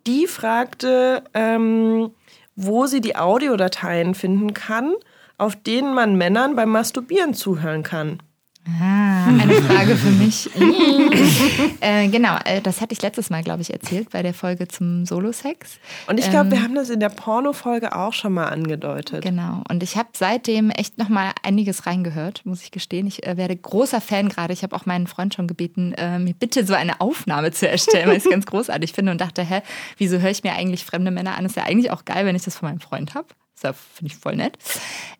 Die 0.08 0.26
fragte, 0.26 1.24
ähm, 1.36 2.10
wo 2.56 2.88
sie 2.88 3.02
die 3.02 3.16
Audiodateien 3.16 4.16
finden 4.16 4.56
kann, 4.56 4.94
auf 5.38 5.56
denen 5.56 5.94
man 5.94 6.16
Männern 6.16 6.56
beim 6.56 6.70
Masturbieren 6.70 7.36
zuhören 7.36 7.84
kann. 7.84 8.20
Ah, 8.68 9.28
eine 9.28 9.54
Frage 9.62 9.96
für 9.96 10.10
mich. 10.10 10.50
äh, 11.82 12.08
genau, 12.08 12.36
äh, 12.46 12.62
das 12.62 12.82
hatte 12.82 12.94
ich 12.94 13.02
letztes 13.04 13.30
Mal, 13.30 13.44
glaube 13.44 13.62
ich, 13.62 13.72
erzählt 13.72 14.10
bei 14.10 14.24
der 14.24 14.34
Folge 14.34 14.68
zum 14.68 15.06
Solo-Sex. 15.06 15.78
Und 16.08 16.20
ich 16.20 16.30
glaube, 16.32 16.50
wir 16.50 16.58
Ähm, 16.58 16.64
haben 16.64 16.76
das 16.76 16.90
in 16.90 17.00
der 17.00 17.10
Porno-Folge 17.10 17.96
auch 17.96 18.14
schon 18.14 18.34
mal 18.34 18.46
angedeutet. 18.46 19.24
Genau. 19.24 19.62
Und 19.70 19.84
ich 19.84 19.98
habe 19.98 20.10
seitdem 20.14 20.72
echt 20.72 20.98
noch 20.98 21.10
mal 21.10 21.32
einiges 21.44 21.86
reingehört, 21.86 22.42
muss 22.46 22.64
ich 22.64 22.72
gestehen. 22.72 23.06
Ich 23.06 23.26
äh, 23.28 23.38
werde 23.38 23.56
großer 23.56 24.02
Fan 24.02 24.30
gerade. 24.30 24.52
Ich 24.52 24.64
habe 24.64 24.76
auch 24.76 24.88
meinen 24.88 25.06
Freund 25.06 25.36
schon 25.36 25.46
gebeten, 25.48 25.94
äh, 25.94 26.18
mir 26.18 26.34
bitte 26.34 26.66
so 26.66 26.74
eine 26.74 27.02
Aufnahme 27.02 27.52
zu 27.52 27.70
erstellen, 27.70 28.08
weil 28.10 28.18
ich 28.18 28.26
es 28.26 28.32
ganz 28.32 28.48
großartig 28.48 28.94
finde 28.94 29.12
und 29.12 29.22
dachte, 29.22 29.44
hä, 29.44 29.62
wieso 29.98 30.18
höre 30.18 30.32
ich 30.32 30.44
mir 30.44 30.54
eigentlich 30.54 30.86
fremde 30.86 31.12
Männer 31.12 31.38
an? 31.38 31.46
Ist 31.46 31.56
ja 31.56 31.64
eigentlich 31.64 31.92
auch 31.92 32.04
geil, 32.04 32.26
wenn 32.26 32.36
ich 32.36 32.44
das 32.44 32.56
von 32.56 32.70
meinem 32.70 32.80
Freund 32.80 33.14
habe. 33.14 33.28
Das 33.62 33.76
finde 33.96 34.14
ich 34.14 34.20
voll 34.20 34.36
nett. 34.36 34.58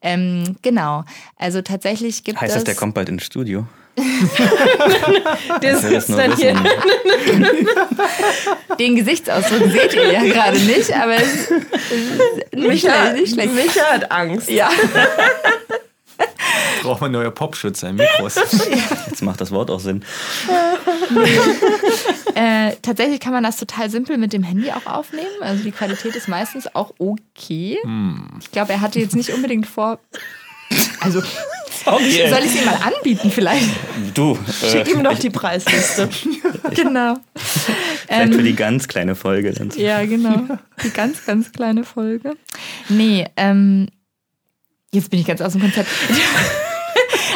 Ähm, 0.02 0.58
genau. 0.62 1.04
Also 1.38 1.62
tatsächlich 1.62 2.24
gibt 2.24 2.40
Heißt 2.42 2.52
es. 2.52 2.56
das, 2.58 2.64
der 2.66 2.76
kommt 2.76 2.94
bald 2.94 3.10
ins 3.10 3.24
Studio? 3.24 3.66
Der 5.62 5.72
das 5.74 5.82
sitzt 5.84 6.10
nur 6.10 6.18
dann 6.18 6.36
hier. 6.36 6.54
Den 8.78 8.96
Gesichtsausdruck 8.98 9.72
seht 9.72 9.94
ihr 9.94 10.12
ja 10.12 10.24
gerade 10.24 10.60
nicht, 10.60 10.94
aber 10.94 11.16
es, 11.16 11.50
es 11.50 11.50
ist 11.50 12.54
nicht 12.54 12.68
Micha, 12.68 12.92
schlecht. 12.94 13.16
Nicht 13.22 13.34
schlecht. 13.34 13.54
Micha 13.56 13.86
hat 13.94 14.12
Angst. 14.12 14.50
Ja. 14.50 14.70
Braucht 16.86 17.02
man 17.02 17.12
neue 17.12 17.32
Popschützer 17.32 17.90
im 17.90 17.96
Mikros. 17.98 18.36
Jetzt 19.08 19.22
macht 19.24 19.42
das 19.42 19.52
Wort 19.52 19.70
auch 19.70 19.80
Sinn. 19.80 20.04
Äh, 22.38 22.76
tatsächlich 22.82 23.22
kann 23.22 23.32
man 23.32 23.44
das 23.44 23.56
total 23.56 23.90
simpel 23.90 24.18
mit 24.18 24.34
dem 24.34 24.44
Handy 24.44 24.70
auch 24.70 24.86
aufnehmen. 24.86 25.26
Also 25.40 25.64
die 25.64 25.72
Qualität 25.72 26.18
ist 26.18 26.28
meistens 26.28 26.76
auch 26.76 26.94
okay. 26.98 27.78
Ich 28.42 28.52
glaube, 28.52 28.74
er 28.74 28.82
hatte 28.82 29.00
jetzt 29.00 29.16
nicht 29.16 29.30
unbedingt 29.30 29.66
vor. 29.68 30.00
Also, 31.00 31.22
Okay. 31.86 32.30
soll 32.30 32.40
ich 32.40 32.46
es 32.46 32.56
ihm 32.56 32.66
mal 32.66 32.80
anbieten 32.82 33.30
vielleicht? 33.32 33.70
Du, 34.14 34.38
äh, 34.64 34.70
Schick 34.70 34.90
ihm 34.90 35.04
doch 35.04 35.18
die 35.18 35.30
Preisliste. 35.30 36.10
genau. 36.74 37.16
vielleicht 38.08 38.34
für 38.34 38.44
die 38.44 38.56
ganz 38.56 38.88
kleine 38.88 39.16
Folge. 39.16 39.54
Dann 39.54 39.70
Ja, 39.76 40.04
genau. 40.06 40.42
Die 40.84 40.90
ganz, 40.90 41.26
ganz 41.26 41.52
kleine 41.52 41.84
Folge. 41.84 42.34
Nee, 42.90 43.28
ähm, 43.38 43.88
jetzt 44.92 45.10
bin 45.12 45.20
ich 45.20 45.28
ganz 45.28 45.42
aus 45.42 45.52
dem 45.54 45.62
Konzept. 45.62 45.88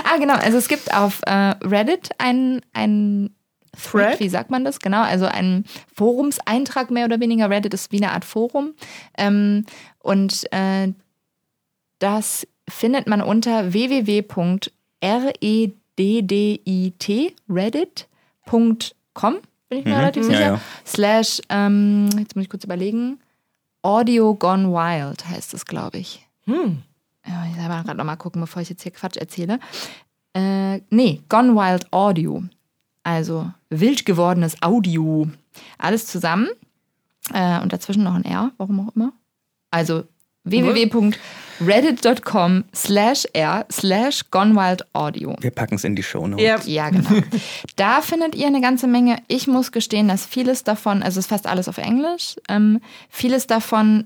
Ah, 0.09 0.17
genau. 0.17 0.35
Also 0.35 0.57
es 0.57 0.67
gibt 0.67 0.93
auf 0.93 1.21
äh, 1.25 1.31
Reddit 1.63 2.09
einen, 2.17 2.61
einen 2.73 3.35
Thread, 3.73 4.13
Thread? 4.13 4.19
wie 4.19 4.29
sagt 4.29 4.49
man 4.49 4.65
das? 4.65 4.79
Genau, 4.79 5.01
also 5.01 5.25
einen 5.25 5.65
Forumseintrag 5.93 6.91
mehr 6.91 7.05
oder 7.05 7.19
weniger. 7.19 7.49
Reddit 7.49 7.73
ist 7.73 7.91
wie 7.91 7.97
eine 8.03 8.11
Art 8.13 8.25
Forum. 8.25 8.73
Ähm, 9.17 9.65
und 9.99 10.51
äh, 10.51 10.91
das 11.99 12.47
findet 12.67 13.07
man 13.07 13.21
unter 13.21 13.73
www.reddit, 13.73 14.65
reddit.com, 17.49 19.37
bin 19.69 19.79
ich 19.79 19.85
mir 19.85 19.91
Mhm, 19.91 19.97
relativ 19.99 20.23
ja, 20.23 20.29
sicher. 20.29 20.41
ja. 20.41 20.59
Slash, 20.85 21.41
ähm, 21.49 22.09
jetzt 22.17 22.35
muss 22.35 22.43
ich 22.43 22.49
kurz 22.49 22.63
überlegen, 22.63 23.19
Audio 23.81 24.33
Gone 24.35 24.69
Wild 24.71 25.25
heißt 25.27 25.53
es, 25.53 25.65
glaube 25.65 25.97
ich. 25.99 26.25
Hm. 26.45 26.83
Ja, 27.29 27.45
ich 27.47 27.55
selber 27.55 27.81
gerade 27.83 27.97
nochmal 27.97 28.17
gucken, 28.17 28.41
bevor 28.41 28.61
ich 28.61 28.69
jetzt 28.69 28.81
hier 28.81 28.91
Quatsch 28.91 29.15
erzähle. 29.17 29.59
Äh, 30.33 30.81
nee, 30.89 31.21
Gone 31.29 31.55
Wild 31.55 31.93
Audio. 31.93 32.43
Also 33.03 33.49
wild 33.69 34.05
gewordenes 34.05 34.61
Audio. 34.61 35.29
Alles 35.77 36.07
zusammen. 36.07 36.49
Äh, 37.33 37.61
und 37.61 37.71
dazwischen 37.71 38.03
noch 38.03 38.15
ein 38.15 38.25
R, 38.25 38.51
warum 38.57 38.87
auch 38.87 38.95
immer. 38.95 39.13
Also 39.69 40.03
www.reddit.com 40.43 42.63
slash 42.73 43.27
r 43.33 43.67
slash 43.71 44.31
Gone 44.31 44.55
Wild 44.55 44.83
Audio. 44.95 45.35
Wir 45.39 45.51
packen 45.51 45.75
es 45.75 45.83
in 45.83 45.95
die 45.95 46.01
Show 46.01 46.27
Notes. 46.27 46.43
Ja. 46.43 46.59
Ja, 46.65 46.89
genau. 46.89 47.21
Da 47.75 48.01
findet 48.01 48.33
ihr 48.33 48.47
eine 48.47 48.61
ganze 48.61 48.87
Menge. 48.87 49.17
Ich 49.27 49.45
muss 49.47 49.71
gestehen, 49.71 50.07
dass 50.07 50.25
vieles 50.25 50.63
davon, 50.63 51.03
also 51.03 51.19
es 51.19 51.25
ist 51.25 51.29
fast 51.29 51.45
alles 51.45 51.67
auf 51.67 51.77
Englisch, 51.77 52.37
ähm, 52.47 52.81
vieles 53.09 53.45
davon 53.45 54.05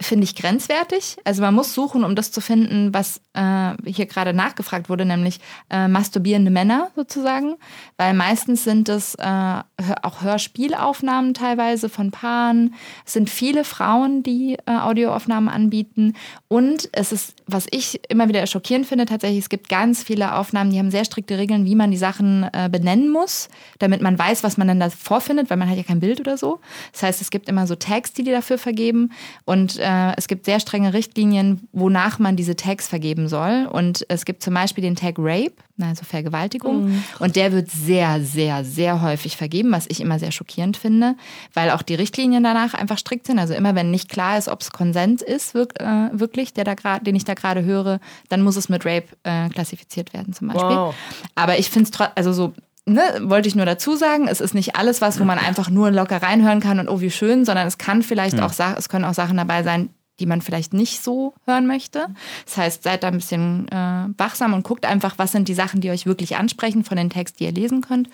finde 0.00 0.24
ich 0.24 0.34
grenzwertig. 0.34 1.18
Also 1.24 1.42
man 1.42 1.54
muss 1.54 1.74
suchen, 1.74 2.04
um 2.04 2.16
das 2.16 2.32
zu 2.32 2.40
finden, 2.40 2.94
was 2.94 3.20
äh, 3.34 3.74
hier 3.84 4.06
gerade 4.06 4.32
nachgefragt 4.32 4.88
wurde, 4.88 5.04
nämlich 5.04 5.40
äh, 5.68 5.88
masturbierende 5.88 6.50
Männer 6.50 6.90
sozusagen. 6.96 7.56
Weil 7.98 8.14
meistens 8.14 8.64
sind 8.64 8.88
es 8.88 9.14
äh, 9.16 9.62
auch 10.02 10.22
Hörspielaufnahmen 10.22 11.34
teilweise 11.34 11.88
von 11.88 12.10
Paaren. 12.10 12.74
Es 13.04 13.12
sind 13.12 13.28
viele 13.28 13.64
Frauen, 13.64 14.22
die 14.22 14.56
äh, 14.66 14.72
Audioaufnahmen 14.72 15.48
anbieten. 15.48 16.14
Und 16.48 16.88
es 16.92 17.12
ist, 17.12 17.34
was 17.46 17.66
ich 17.70 18.00
immer 18.08 18.28
wieder 18.28 18.46
schockierend 18.46 18.86
finde, 18.86 19.04
tatsächlich, 19.04 19.40
es 19.40 19.48
gibt 19.50 19.68
ganz 19.68 20.02
viele 20.02 20.34
Aufnahmen, 20.34 20.70
die 20.70 20.78
haben 20.78 20.90
sehr 20.90 21.04
strikte 21.04 21.36
Regeln, 21.36 21.66
wie 21.66 21.74
man 21.74 21.90
die 21.90 21.98
Sachen 21.98 22.48
äh, 22.52 22.70
benennen 22.70 23.10
muss, 23.10 23.48
damit 23.78 24.00
man 24.00 24.18
weiß, 24.18 24.42
was 24.44 24.56
man 24.56 24.68
dann 24.68 24.80
da 24.80 24.88
vorfindet, 24.88 25.50
weil 25.50 25.58
man 25.58 25.68
hat 25.68 25.76
ja 25.76 25.82
kein 25.82 26.00
Bild 26.00 26.20
oder 26.20 26.38
so. 26.38 26.60
Das 26.92 27.02
heißt, 27.02 27.20
es 27.20 27.30
gibt 27.30 27.48
immer 27.48 27.66
so 27.66 27.74
Tags, 27.74 28.14
die 28.14 28.24
die 28.24 28.30
dafür 28.30 28.56
vergeben. 28.56 29.12
Und 29.44 29.78
äh, 29.90 30.14
es 30.16 30.28
gibt 30.28 30.44
sehr 30.44 30.60
strenge 30.60 30.92
Richtlinien, 30.92 31.66
wonach 31.72 32.18
man 32.18 32.36
diese 32.36 32.54
Tags 32.54 32.86
vergeben 32.86 33.28
soll. 33.28 33.68
Und 33.70 34.04
es 34.08 34.24
gibt 34.24 34.42
zum 34.42 34.54
Beispiel 34.54 34.82
den 34.82 34.94
Tag 34.94 35.16
Rape, 35.18 35.52
also 35.80 36.04
Vergewaltigung. 36.04 37.02
Und 37.18 37.36
der 37.36 37.52
wird 37.52 37.70
sehr, 37.70 38.22
sehr, 38.22 38.64
sehr 38.64 39.02
häufig 39.02 39.36
vergeben, 39.36 39.72
was 39.72 39.86
ich 39.88 40.00
immer 40.00 40.18
sehr 40.18 40.30
schockierend 40.30 40.76
finde, 40.76 41.16
weil 41.54 41.70
auch 41.70 41.82
die 41.82 41.94
Richtlinien 41.94 42.44
danach 42.44 42.74
einfach 42.74 42.98
strikt 42.98 43.26
sind. 43.26 43.38
Also 43.38 43.54
immer, 43.54 43.74
wenn 43.74 43.90
nicht 43.90 44.08
klar 44.08 44.38
ist, 44.38 44.48
ob 44.48 44.60
es 44.60 44.70
Konsens 44.70 45.22
ist, 45.22 45.54
wirk 45.54 45.80
äh, 45.80 46.10
wirklich, 46.12 46.52
der 46.52 46.64
da 46.64 46.74
grad, 46.74 47.06
den 47.06 47.16
ich 47.16 47.24
da 47.24 47.34
gerade 47.34 47.64
höre, 47.64 47.98
dann 48.28 48.42
muss 48.42 48.56
es 48.56 48.68
mit 48.68 48.84
Rape 48.86 49.08
äh, 49.24 49.48
klassifiziert 49.48 50.12
werden 50.12 50.32
zum 50.32 50.48
Beispiel. 50.48 50.76
Wow. 50.76 50.94
Aber 51.34 51.58
ich 51.58 51.70
finde 51.70 51.84
es 51.84 51.90
trotzdem, 51.90 52.12
also 52.16 52.32
so, 52.32 52.52
ne, 52.86 53.02
wollte 53.22 53.48
ich 53.48 53.54
nur 53.54 53.66
dazu 53.66 53.96
sagen, 53.96 54.28
es 54.28 54.40
ist 54.40 54.54
nicht 54.54 54.76
alles 54.76 55.00
was, 55.00 55.20
wo 55.20 55.24
man 55.24 55.38
einfach 55.38 55.70
nur 55.70 55.90
locker 55.90 56.22
reinhören 56.22 56.60
kann 56.60 56.78
und 56.78 56.88
oh, 56.88 57.00
wie 57.00 57.10
schön, 57.10 57.44
sondern 57.44 57.66
es 57.66 57.78
kann 57.78 58.02
vielleicht 58.02 58.40
auch, 58.40 58.52
Sa- 58.52 58.74
es 58.76 58.88
können 58.88 59.04
auch 59.04 59.14
Sachen 59.14 59.36
dabei 59.36 59.62
sein, 59.62 59.90
die 60.18 60.26
man 60.26 60.42
vielleicht 60.42 60.74
nicht 60.74 61.02
so 61.02 61.32
hören 61.46 61.66
möchte. 61.66 62.08
Das 62.44 62.58
heißt, 62.58 62.82
seid 62.82 63.02
da 63.02 63.08
ein 63.08 63.16
bisschen 63.16 63.66
äh, 63.68 64.06
wachsam 64.18 64.52
und 64.52 64.64
guckt 64.64 64.84
einfach, 64.84 65.16
was 65.16 65.32
sind 65.32 65.48
die 65.48 65.54
Sachen, 65.54 65.80
die 65.80 65.90
euch 65.90 66.04
wirklich 66.04 66.36
ansprechen 66.36 66.84
von 66.84 66.98
den 66.98 67.08
Text, 67.08 67.40
die 67.40 67.44
ihr 67.44 67.52
lesen 67.52 67.80
könnt. 67.80 68.10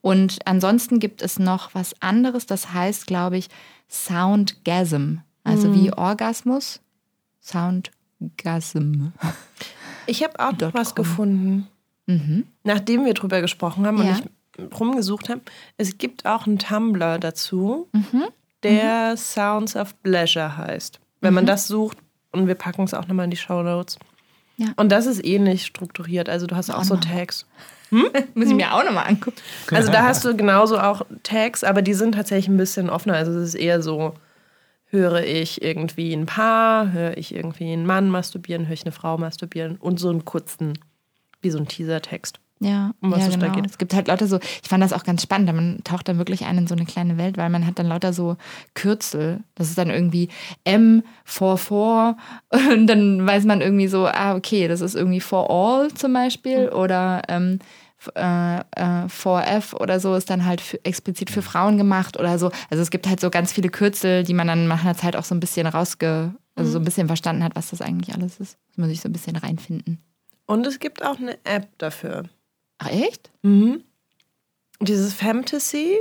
Und 0.00 0.38
ansonsten 0.46 1.00
gibt 1.00 1.20
es 1.20 1.38
noch 1.38 1.74
was 1.74 1.94
anderes, 2.00 2.46
das 2.46 2.72
heißt, 2.72 3.06
glaube 3.06 3.36
ich, 3.36 3.48
Soundgasm, 3.90 5.16
also 5.44 5.74
wie 5.74 5.92
Orgasmus. 5.92 6.80
Soundgasm. 7.42 9.08
Ich 10.06 10.22
habe 10.22 10.38
auch 10.38 10.52
noch 10.52 10.72
was 10.74 10.94
com. 10.94 11.66
Gefunden. 12.18 12.52
Nachdem 12.64 13.04
wir 13.04 13.14
drüber 13.14 13.40
gesprochen 13.40 13.86
haben 13.86 13.96
Mhm. 13.98 14.04
Ja. 14.04 14.12
und 14.16 14.30
ich 14.72 14.78
rumgesucht 14.80 15.28
habe, 15.28 15.40
es 15.76 15.96
gibt 15.98 16.26
auch 16.26 16.46
einen 16.46 16.58
Tumblr 16.58 17.18
dazu, 17.18 17.88
Mhm. 17.92 18.24
der 18.62 19.16
Sounds 19.16 19.76
of 19.76 20.00
Pleasure 20.02 20.56
heißt. 20.56 21.00
Wenn 21.20 21.34
man 21.34 21.46
das 21.46 21.66
sucht, 21.66 21.98
und 22.32 22.46
wir 22.46 22.54
packen 22.54 22.82
es 22.84 22.94
auch 22.94 23.06
nochmal 23.08 23.24
in 23.24 23.30
die 23.30 23.36
Show 23.36 23.62
Notes. 23.62 23.98
Ja. 24.56 24.68
Und 24.76 24.90
das 24.92 25.06
ist 25.06 25.24
ähnlich 25.24 25.64
strukturiert. 25.66 26.28
Also 26.28 26.46
du 26.46 26.54
hast 26.56 26.70
auch 26.70 26.84
so 26.84 26.94
noch 26.94 27.04
mal. 27.04 27.10
Tags. 27.16 27.46
Muss 27.90 28.48
ich 28.48 28.54
mir 28.54 28.72
auch 28.74 28.84
nochmal 28.84 29.06
angucken. 29.08 29.36
Also 29.72 29.90
da 29.90 30.04
hast 30.04 30.24
du 30.24 30.36
genauso 30.36 30.78
auch 30.78 31.04
Tags, 31.24 31.64
aber 31.64 31.82
die 31.82 31.94
sind 31.94 32.14
tatsächlich 32.14 32.46
ein 32.48 32.56
bisschen 32.56 32.88
offener. 32.90 33.14
Also 33.16 33.32
es 33.32 33.48
ist 33.48 33.54
eher 33.56 33.82
so, 33.82 34.14
höre 34.86 35.24
ich 35.24 35.62
irgendwie 35.62 36.12
ein 36.12 36.26
Paar, 36.26 36.92
höre 36.92 37.16
ich 37.16 37.34
irgendwie 37.34 37.72
einen 37.72 37.86
Mann 37.86 38.08
masturbieren, 38.10 38.66
höre 38.66 38.74
ich 38.74 38.84
eine 38.84 38.92
Frau 38.92 39.18
masturbieren 39.18 39.76
und 39.76 39.98
so 39.98 40.08
einen 40.10 40.24
kurzen, 40.24 40.78
wie 41.42 41.50
so 41.50 41.58
ein 41.58 41.68
Teaser-Text. 41.68 42.38
Ja, 42.62 42.92
Um 43.00 43.10
was 43.10 43.20
ja 43.20 43.28
es 43.28 43.38
da 43.38 43.46
genau. 43.46 43.54
geht. 43.54 43.70
Es 43.70 43.78
gibt 43.78 43.94
halt 43.94 44.08
lauter 44.08 44.26
so, 44.26 44.38
ich 44.62 44.68
fand 44.68 44.82
das 44.84 44.92
auch 44.92 45.02
ganz 45.04 45.22
spannend, 45.22 45.50
man 45.54 45.80
taucht 45.82 46.08
dann 46.08 46.18
wirklich 46.18 46.44
ein 46.44 46.58
in 46.58 46.66
so 46.66 46.74
eine 46.74 46.84
kleine 46.84 47.16
Welt, 47.16 47.38
weil 47.38 47.48
man 47.48 47.66
hat 47.66 47.78
dann 47.78 47.86
lauter 47.86 48.12
so 48.12 48.36
Kürzel. 48.74 49.40
Das 49.54 49.70
ist 49.70 49.78
dann 49.78 49.88
irgendwie 49.88 50.28
M44 50.66 52.16
und 52.72 52.86
dann 52.86 53.26
weiß 53.26 53.44
man 53.44 53.60
irgendwie 53.60 53.88
so, 53.88 54.06
ah, 54.06 54.34
okay, 54.34 54.68
das 54.68 54.80
ist 54.80 54.94
irgendwie 54.94 55.20
for 55.20 55.50
all 55.50 55.90
zum 55.94 56.12
Beispiel 56.12 56.68
oder 56.68 57.22
ähm, 57.28 57.58
f- 57.98 58.12
äh, 58.14 58.58
äh, 58.60 59.06
4F 59.08 59.74
oder 59.74 60.00
so 60.00 60.14
ist 60.14 60.30
dann 60.30 60.44
halt 60.44 60.60
für, 60.60 60.84
explizit 60.84 61.30
für 61.30 61.42
Frauen 61.42 61.78
gemacht 61.78 62.18
oder 62.18 62.38
so. 62.38 62.50
Also 62.70 62.82
es 62.82 62.90
gibt 62.90 63.08
halt 63.08 63.20
so 63.20 63.30
ganz 63.30 63.52
viele 63.52 63.68
Kürzel, 63.70 64.22
die 64.24 64.34
man 64.34 64.46
dann 64.48 64.68
nach 64.68 64.82
einer 64.84 64.96
Zeit 64.96 65.16
auch 65.16 65.24
so 65.24 65.34
ein 65.34 65.40
bisschen 65.40 65.66
rausge, 65.66 66.34
also 66.56 66.70
so 66.72 66.78
ein 66.78 66.84
bisschen 66.84 67.06
verstanden 67.06 67.42
hat, 67.44 67.56
was 67.56 67.70
das 67.70 67.80
eigentlich 67.80 68.14
alles 68.14 68.38
ist. 68.38 68.58
Muss 68.68 68.76
man 68.78 68.88
sich 68.90 69.00
so 69.00 69.08
ein 69.08 69.12
bisschen 69.12 69.36
reinfinden. 69.36 69.98
Und 70.50 70.66
es 70.66 70.80
gibt 70.80 71.04
auch 71.04 71.16
eine 71.16 71.38
App 71.44 71.68
dafür. 71.78 72.24
Ach 72.78 72.90
echt? 72.90 73.30
Mhm. 73.42 73.84
Dieses 74.80 75.14
Fantasy, 75.14 75.96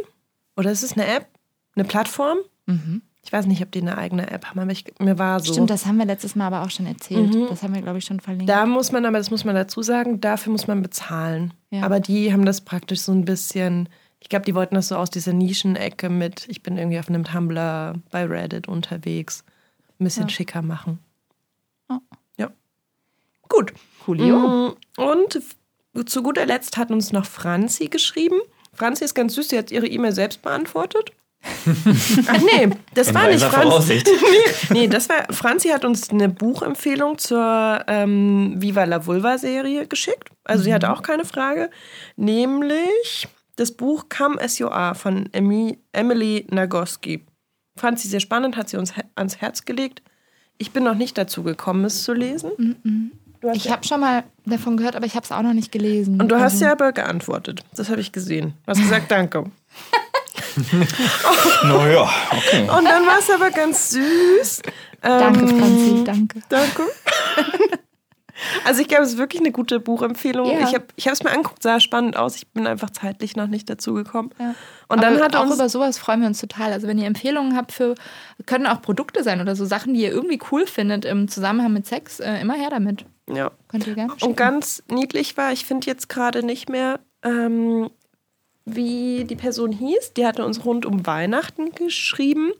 oder 0.57 0.71
ist 0.71 0.81
es 0.81 0.93
eine 0.93 1.05
App? 1.05 1.27
Eine 1.75 1.85
Plattform? 1.85 2.39
Mhm. 2.65 3.03
Ich 3.23 3.31
weiß 3.31 3.45
nicht, 3.45 3.61
ob 3.61 3.71
die 3.71 3.81
eine 3.81 3.95
eigene 3.95 4.31
App 4.31 4.45
haben, 4.45 4.59
aber 4.59 4.71
ich, 4.71 4.85
mir 4.97 5.19
war 5.19 5.39
so. 5.39 5.53
Stimmt, 5.53 5.69
das 5.69 5.85
haben 5.85 5.97
wir 5.97 6.05
letztes 6.05 6.35
Mal 6.35 6.47
aber 6.47 6.63
auch 6.63 6.71
schon 6.71 6.87
erzählt. 6.87 7.35
Das 7.51 7.61
haben 7.61 7.75
wir, 7.75 7.83
glaube 7.83 7.99
ich, 7.99 8.05
schon 8.05 8.21
verlinkt. 8.21 8.49
Da 8.49 8.65
muss 8.65 8.91
man, 8.91 9.05
aber 9.05 9.19
das 9.19 9.29
muss 9.29 9.45
man 9.45 9.53
dazu 9.53 9.83
sagen, 9.83 10.19
dafür 10.19 10.51
muss 10.51 10.65
man 10.65 10.81
bezahlen. 10.81 11.53
Ja. 11.69 11.83
Aber 11.83 11.99
die 11.99 12.33
haben 12.33 12.43
das 12.43 12.61
praktisch 12.61 13.01
so 13.01 13.11
ein 13.11 13.25
bisschen, 13.25 13.87
ich 14.19 14.29
glaube, 14.29 14.45
die 14.45 14.55
wollten 14.55 14.73
das 14.73 14.87
so 14.87 14.95
aus 14.95 15.11
dieser 15.11 15.33
Nischenecke 15.33 16.09
mit, 16.09 16.47
ich 16.49 16.63
bin 16.63 16.75
irgendwie 16.75 16.97
auf 16.97 17.07
einem 17.07 17.23
Tumblr 17.23 17.93
bei 18.09 18.25
Reddit 18.25 18.67
unterwegs, 18.67 19.43
ein 19.99 20.05
bisschen 20.05 20.27
schicker 20.29 20.63
machen. 20.63 20.97
Ja. 21.87 22.01
Gut. 23.59 23.73
Coolio. 24.05 24.37
Mm, 24.37 24.75
Und 24.97 25.41
zu 26.05 26.23
guter 26.23 26.45
Letzt 26.45 26.77
hat 26.77 26.91
uns 26.91 27.11
noch 27.11 27.25
Franzi 27.25 27.87
geschrieben. 27.87 28.39
Franzi 28.73 29.03
ist 29.03 29.15
ganz 29.15 29.35
süß, 29.35 29.49
sie 29.49 29.57
hat 29.57 29.71
ihre 29.71 29.87
E-Mail 29.87 30.13
selbst 30.13 30.41
beantwortet. 30.41 31.11
Ach 32.27 32.41
nee, 32.41 32.69
das 32.93 33.09
In 33.09 33.15
war 33.15 33.27
nicht 33.27 33.43
Franzi. 33.43 34.03
Nee, 34.71 34.87
das 34.87 35.07
war, 35.09 35.25
Franzi 35.31 35.69
hat 35.69 35.85
uns 35.85 36.09
eine 36.09 36.29
Buchempfehlung 36.29 37.17
zur 37.17 37.83
ähm, 37.87 38.55
Viva 38.57 38.83
la 38.83 39.05
Vulva-Serie 39.05 39.87
geschickt. 39.87 40.29
Also 40.43 40.63
sie 40.63 40.73
hatte 40.73 40.91
auch 40.91 41.01
keine 41.01 41.25
Frage. 41.25 41.69
Nämlich 42.17 43.27
das 43.55 43.71
Buch 43.71 44.05
Come 44.09 44.39
As 44.41 44.59
You 44.59 44.67
Are 44.67 44.95
von 44.95 45.29
Emi, 45.33 45.79
Emily 45.91 46.45
Nagoski. 46.49 47.25
Fand 47.77 47.99
sie 47.99 48.09
sehr 48.09 48.19
spannend, 48.19 48.57
hat 48.57 48.69
sie 48.69 48.77
uns 48.77 48.93
ans 49.15 49.37
Herz 49.37 49.65
gelegt. 49.65 50.01
Ich 50.57 50.71
bin 50.71 50.83
noch 50.83 50.95
nicht 50.95 51.17
dazu 51.17 51.43
gekommen, 51.43 51.85
es 51.85 52.03
zu 52.03 52.13
lesen. 52.13 52.51
Hast 52.57 53.28
Ich 53.53 53.71
habe 53.71 53.85
schon 53.87 54.01
mal 54.01 54.23
davon 54.45 54.75
gehört, 54.77 54.95
aber 54.95 55.05
ich 55.05 55.15
habe 55.15 55.23
es 55.23 55.31
auch 55.31 55.41
noch 55.41 55.53
nicht 55.53 55.71
gelesen. 55.71 56.19
und 56.19 56.29
du 56.29 56.35
hast 56.39 56.53
Also, 56.53 56.65
ja 56.65 56.71
aber 56.73 56.91
geantwortet. 56.91 57.63
Das 57.75 57.89
habe 57.89 58.01
ich 58.01 58.11
gesehen. 58.11 58.53
Du 58.65 58.71
hast 58.71 58.81
gesagt, 58.81 59.09
danke. 59.11 59.45
Naja, 61.63 62.09
okay. 62.31 62.61
Und 62.63 62.85
dann 62.85 63.05
war 63.05 63.19
es 63.19 63.29
aber 63.29 63.49
ganz 63.51 63.91
süß. 63.91 64.61
Danke, 65.01 65.39
Ähm, 65.41 65.47
Franzi, 65.59 66.03
danke. 66.05 66.41
Danke. 66.49 66.83
Also 68.65 68.81
ich 68.81 68.87
glaube, 68.87 69.03
es 69.03 69.11
ist 69.11 69.17
wirklich 69.17 69.41
eine 69.41 69.51
gute 69.51 69.81
Buchempfehlung. 69.81 70.49
Ja. 70.49 70.59
Ich 70.65 70.73
habe 70.73 70.85
ich 70.95 71.05
es 71.05 71.23
mir 71.23 71.31
angeguckt, 71.31 71.61
sah 71.61 71.81
spannend 71.81 72.15
aus. 72.15 72.37
Ich 72.37 72.47
bin 72.47 72.67
einfach 72.67 72.89
zeitlich 72.89 73.35
noch 73.35 73.47
nicht 73.47 73.69
dazu 73.69 73.93
gekommen. 73.93 74.29
Ja. 74.39 74.55
Und 74.87 75.03
dann 75.03 75.15
aber 75.15 75.25
hat 75.25 75.35
auch 75.35 75.43
uns 75.43 75.55
über 75.55 75.67
sowas 75.67 75.97
freuen 75.97 76.21
wir 76.21 76.27
uns 76.27 76.39
total. 76.39 76.71
Also 76.71 76.87
wenn 76.87 76.97
ihr 76.97 77.05
Empfehlungen 77.07 77.57
habt 77.57 77.73
für, 77.73 77.95
können 78.45 78.65
auch 78.65 78.81
Produkte 78.81 79.23
sein 79.23 79.41
oder 79.41 79.57
so 79.57 79.65
Sachen, 79.65 79.93
die 79.93 80.01
ihr 80.03 80.11
irgendwie 80.11 80.39
cool 80.51 80.65
findet 80.67 81.03
im 81.03 81.27
Zusammenhang 81.27 81.73
mit 81.73 81.85
Sex, 81.85 82.21
äh, 82.21 82.39
immer 82.39 82.53
her 82.53 82.69
damit. 82.69 83.05
Ja. 83.33 83.51
Und 84.21 84.37
ganz 84.37 84.83
niedlich 84.89 85.37
war, 85.37 85.51
ich 85.51 85.65
finde 85.65 85.87
jetzt 85.87 86.09
gerade 86.09 86.43
nicht 86.43 86.69
mehr, 86.69 86.99
ähm, 87.23 87.89
wie 88.65 89.25
die 89.25 89.35
Person 89.35 89.71
hieß. 89.71 90.13
Die 90.13 90.25
hatte 90.25 90.45
uns 90.45 90.65
rund 90.65 90.85
um 90.85 91.05
Weihnachten 91.05 91.71
geschrieben, 91.71 92.51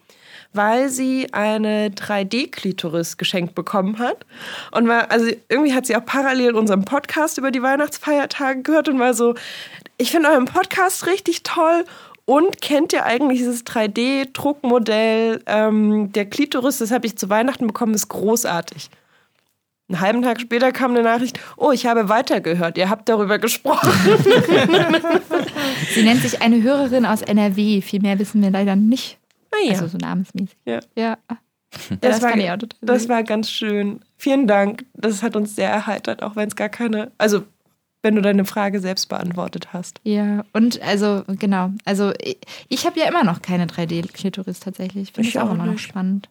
weil 0.54 0.90
sie 0.90 1.34
eine 1.34 1.90
3D-Klitoris 1.90 3.18
geschenkt 3.18 3.56
bekommen 3.56 4.00
hat. 4.00 4.26
Und 4.72 4.88
war, 4.88 5.12
also 5.12 5.30
irgendwie 5.50 5.74
hat 5.74 5.86
sie 5.86 5.96
auch 5.96 6.06
parallel 6.06 6.56
unseren 6.56 6.86
Podcast 6.86 7.38
über 7.38 7.52
die 7.52 7.62
Weihnachtsfeiertage 7.62 8.64
gehört 8.64 8.90
und 8.90 9.00
war 9.00 9.14
so, 9.14 9.36
ich 9.98 10.12
finde 10.12 10.30
euren 10.30 10.46
Podcast 10.46 11.06
richtig 11.08 11.44
toll. 11.44 11.86
Und 12.26 12.62
kennt 12.62 12.94
ihr 12.94 13.06
eigentlich 13.06 13.40
dieses 13.40 13.66
3D-Druckmodell 13.66 15.42
ähm, 15.48 16.12
der 16.12 16.28
Klitoris? 16.28 16.78
Das 16.78 16.92
habe 16.92 17.08
ich 17.08 17.18
zu 17.18 17.28
Weihnachten 17.30 17.66
bekommen, 17.66 17.96
ist 17.96 18.08
großartig. 18.08 18.92
Einen 19.89 20.02
halben 20.02 20.21
Tag 20.21 20.39
später 20.39 20.71
kam 20.71 20.91
eine 20.91 21.02
Nachricht, 21.02 21.39
oh, 21.58 21.71
ich 21.71 21.88
habe 21.88 22.10
weitergehört, 22.10 22.78
ihr 22.78 22.89
habt 22.89 23.10
darüber 23.10 23.39
gesprochen. 23.39 23.89
Sie 25.93 26.04
nennt 26.04 26.21
sich 26.21 26.41
eine 26.43 26.62
Hörerin 26.62 27.06
aus 27.08 27.23
NRW. 27.23 27.82
Viel 27.82 28.02
mehr 28.02 28.19
wissen 28.19 28.41
wir 28.41 28.52
leider 28.52 28.75
nicht. 28.75 29.17
Naja, 29.52 29.73
Also 29.73 29.88
so 29.88 29.97
namensmäßig. 29.97 30.56
ja. 30.65 30.80
Ja. 30.95 31.17
das, 32.02 32.21
war, 32.21 32.30
kann 32.32 32.39
ich 32.39 32.52
auch 32.52 32.58
total 32.58 32.80
das 32.82 33.10
war 33.10 33.23
ganz 33.23 33.49
schön. 33.49 34.02
Vielen 34.17 34.45
Dank, 34.47 34.86
das 34.93 35.23
hat 35.23 35.36
uns 35.36 35.56
sehr 35.56 35.69
erheitert, 35.69 36.21
auch 36.21 36.36
wenn 36.36 36.47
es 36.47 36.56
gar 36.56 36.69
keine, 36.69 37.12
also 37.17 37.43
wenn 38.04 38.15
du 38.15 38.21
deine 38.21 38.45
Frage 38.45 38.80
selbst 38.80 39.10
beantwortet 39.10 39.73
hast. 39.73 39.99
Ja, 40.04 40.43
und 40.54 40.82
also, 40.82 41.23
genau. 41.28 41.71
Also, 41.84 42.13
ich, 42.21 42.38
ich 42.69 42.86
habe 42.86 42.99
ja 42.99 43.08
immer 43.08 43.23
noch 43.23 43.41
keine 43.41 43.65
3D-Klitoris 43.65 44.60
tatsächlich. 44.62 45.12
Finde 45.12 45.30
Ich 45.30 45.39
auch 45.39 45.49
auch 45.49 45.54
immer 45.54 45.65
noch 45.65 45.80
spannend. 45.80 46.30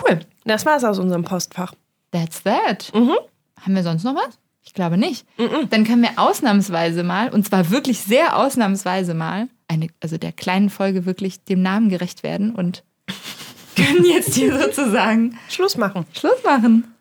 Cool, 0.00 0.20
das 0.44 0.66
war's 0.66 0.84
aus 0.84 0.98
unserem 0.98 1.24
Postfach. 1.24 1.74
That's 2.12 2.42
that. 2.42 2.90
Mhm. 2.94 3.12
Haben 3.60 3.74
wir 3.74 3.82
sonst 3.82 4.04
noch 4.04 4.14
was? 4.14 4.38
Ich 4.62 4.74
glaube 4.74 4.96
nicht. 4.98 5.26
Dann 5.70 5.84
können 5.84 6.02
wir 6.02 6.12
ausnahmsweise 6.16 7.02
mal, 7.02 7.30
und 7.30 7.46
zwar 7.46 7.70
wirklich 7.70 8.00
sehr 8.00 8.36
ausnahmsweise 8.36 9.14
mal, 9.14 9.48
eine, 9.68 9.88
also 10.00 10.18
der 10.18 10.32
kleinen 10.32 10.70
Folge 10.70 11.06
wirklich 11.06 11.42
dem 11.44 11.62
Namen 11.62 11.88
gerecht 11.88 12.22
werden 12.22 12.54
und 12.54 12.84
können 13.76 14.04
jetzt 14.04 14.34
hier 14.34 14.56
sozusagen 14.58 15.38
Schluss 15.48 15.76
machen. 15.76 16.04
Schluss 16.12 16.42
machen. 16.44 16.94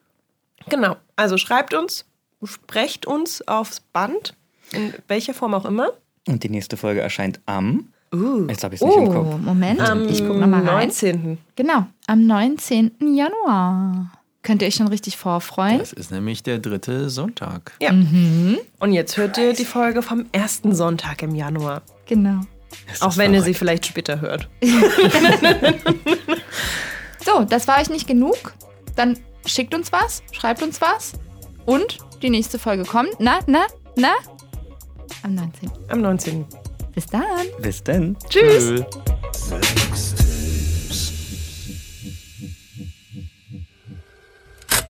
Genau, 0.70 0.96
also 1.16 1.38
schreibt 1.38 1.74
uns, 1.74 2.06
sprecht 2.44 3.06
uns 3.06 3.46
aufs 3.48 3.82
Band, 3.82 4.36
in 4.72 4.94
welcher 5.08 5.34
Form 5.34 5.54
auch 5.54 5.66
immer. 5.66 5.90
Und 6.28 6.44
die 6.44 6.50
nächste 6.50 6.78
Folge 6.78 7.02
erscheint 7.02 7.40
am. 7.46 7.90
Uh. 8.14 8.48
Jetzt 8.48 8.64
habe 8.64 8.76
ich 8.76 8.82
es 8.82 8.88
nicht 8.88 8.98
im 8.98 9.08
Oh, 9.10 9.12
Kopf. 9.14 9.38
Moment. 9.42 9.80
Am 9.82 10.08
ich 10.08 10.20
gucke 10.26 10.40
nochmal 10.40 10.62
rein. 10.68 10.88
19. 10.88 11.38
Genau, 11.56 11.86
am 12.08 12.26
19. 12.26 12.92
Januar. 13.16 14.12
Könnt 14.42 14.62
ihr 14.62 14.68
euch 14.68 14.76
schon 14.76 14.88
richtig 14.88 15.18
vorfreuen? 15.18 15.80
Das 15.80 15.92
ist 15.94 16.12
nämlich 16.12 16.44
der 16.44 16.60
dritte 16.60 17.10
Sonntag. 17.10 17.74
Ja. 17.82 17.92
Mhm. 17.92 18.58
Und 18.80 18.94
jetzt 18.94 19.18
hört 19.18 19.38
ihr 19.38 19.54
die 19.54 19.66
Folge 19.66 20.02
vom 20.02 20.26
ersten 20.32 20.74
Sonntag 20.74 21.22
im 21.22 21.36
Januar. 21.36 21.82
Genau. 22.06 22.42
Auch 23.02 23.18
wenn 23.18 23.34
ihr 23.34 23.42
sie 23.42 23.54
verrückt. 23.54 23.58
vielleicht 23.60 23.86
später 23.88 24.22
hört. 24.22 24.48
So, 27.26 27.44
das 27.44 27.68
war 27.68 27.80
euch 27.80 27.90
nicht 27.90 28.08
genug? 28.08 28.54
Dann 28.96 29.18
schickt 29.46 29.76
uns 29.76 29.92
was, 29.92 30.24
schreibt 30.32 30.64
uns 30.64 30.82
was. 30.82 31.14
Und 31.66 31.98
die 32.22 32.30
nächste 32.30 32.58
Folge 32.58 32.84
kommt. 32.84 33.10
Na, 33.20 33.40
na, 33.46 33.66
na? 33.96 34.14
Am 35.24 35.36
19. 35.36 35.70
Am 35.90 36.02
19. 36.02 36.46
Bis 36.96 37.06
dann. 37.08 37.24
Bis 37.62 37.84
dann. 37.84 38.18
Tschüss. 38.30 38.84
Tschüss. 39.32 40.19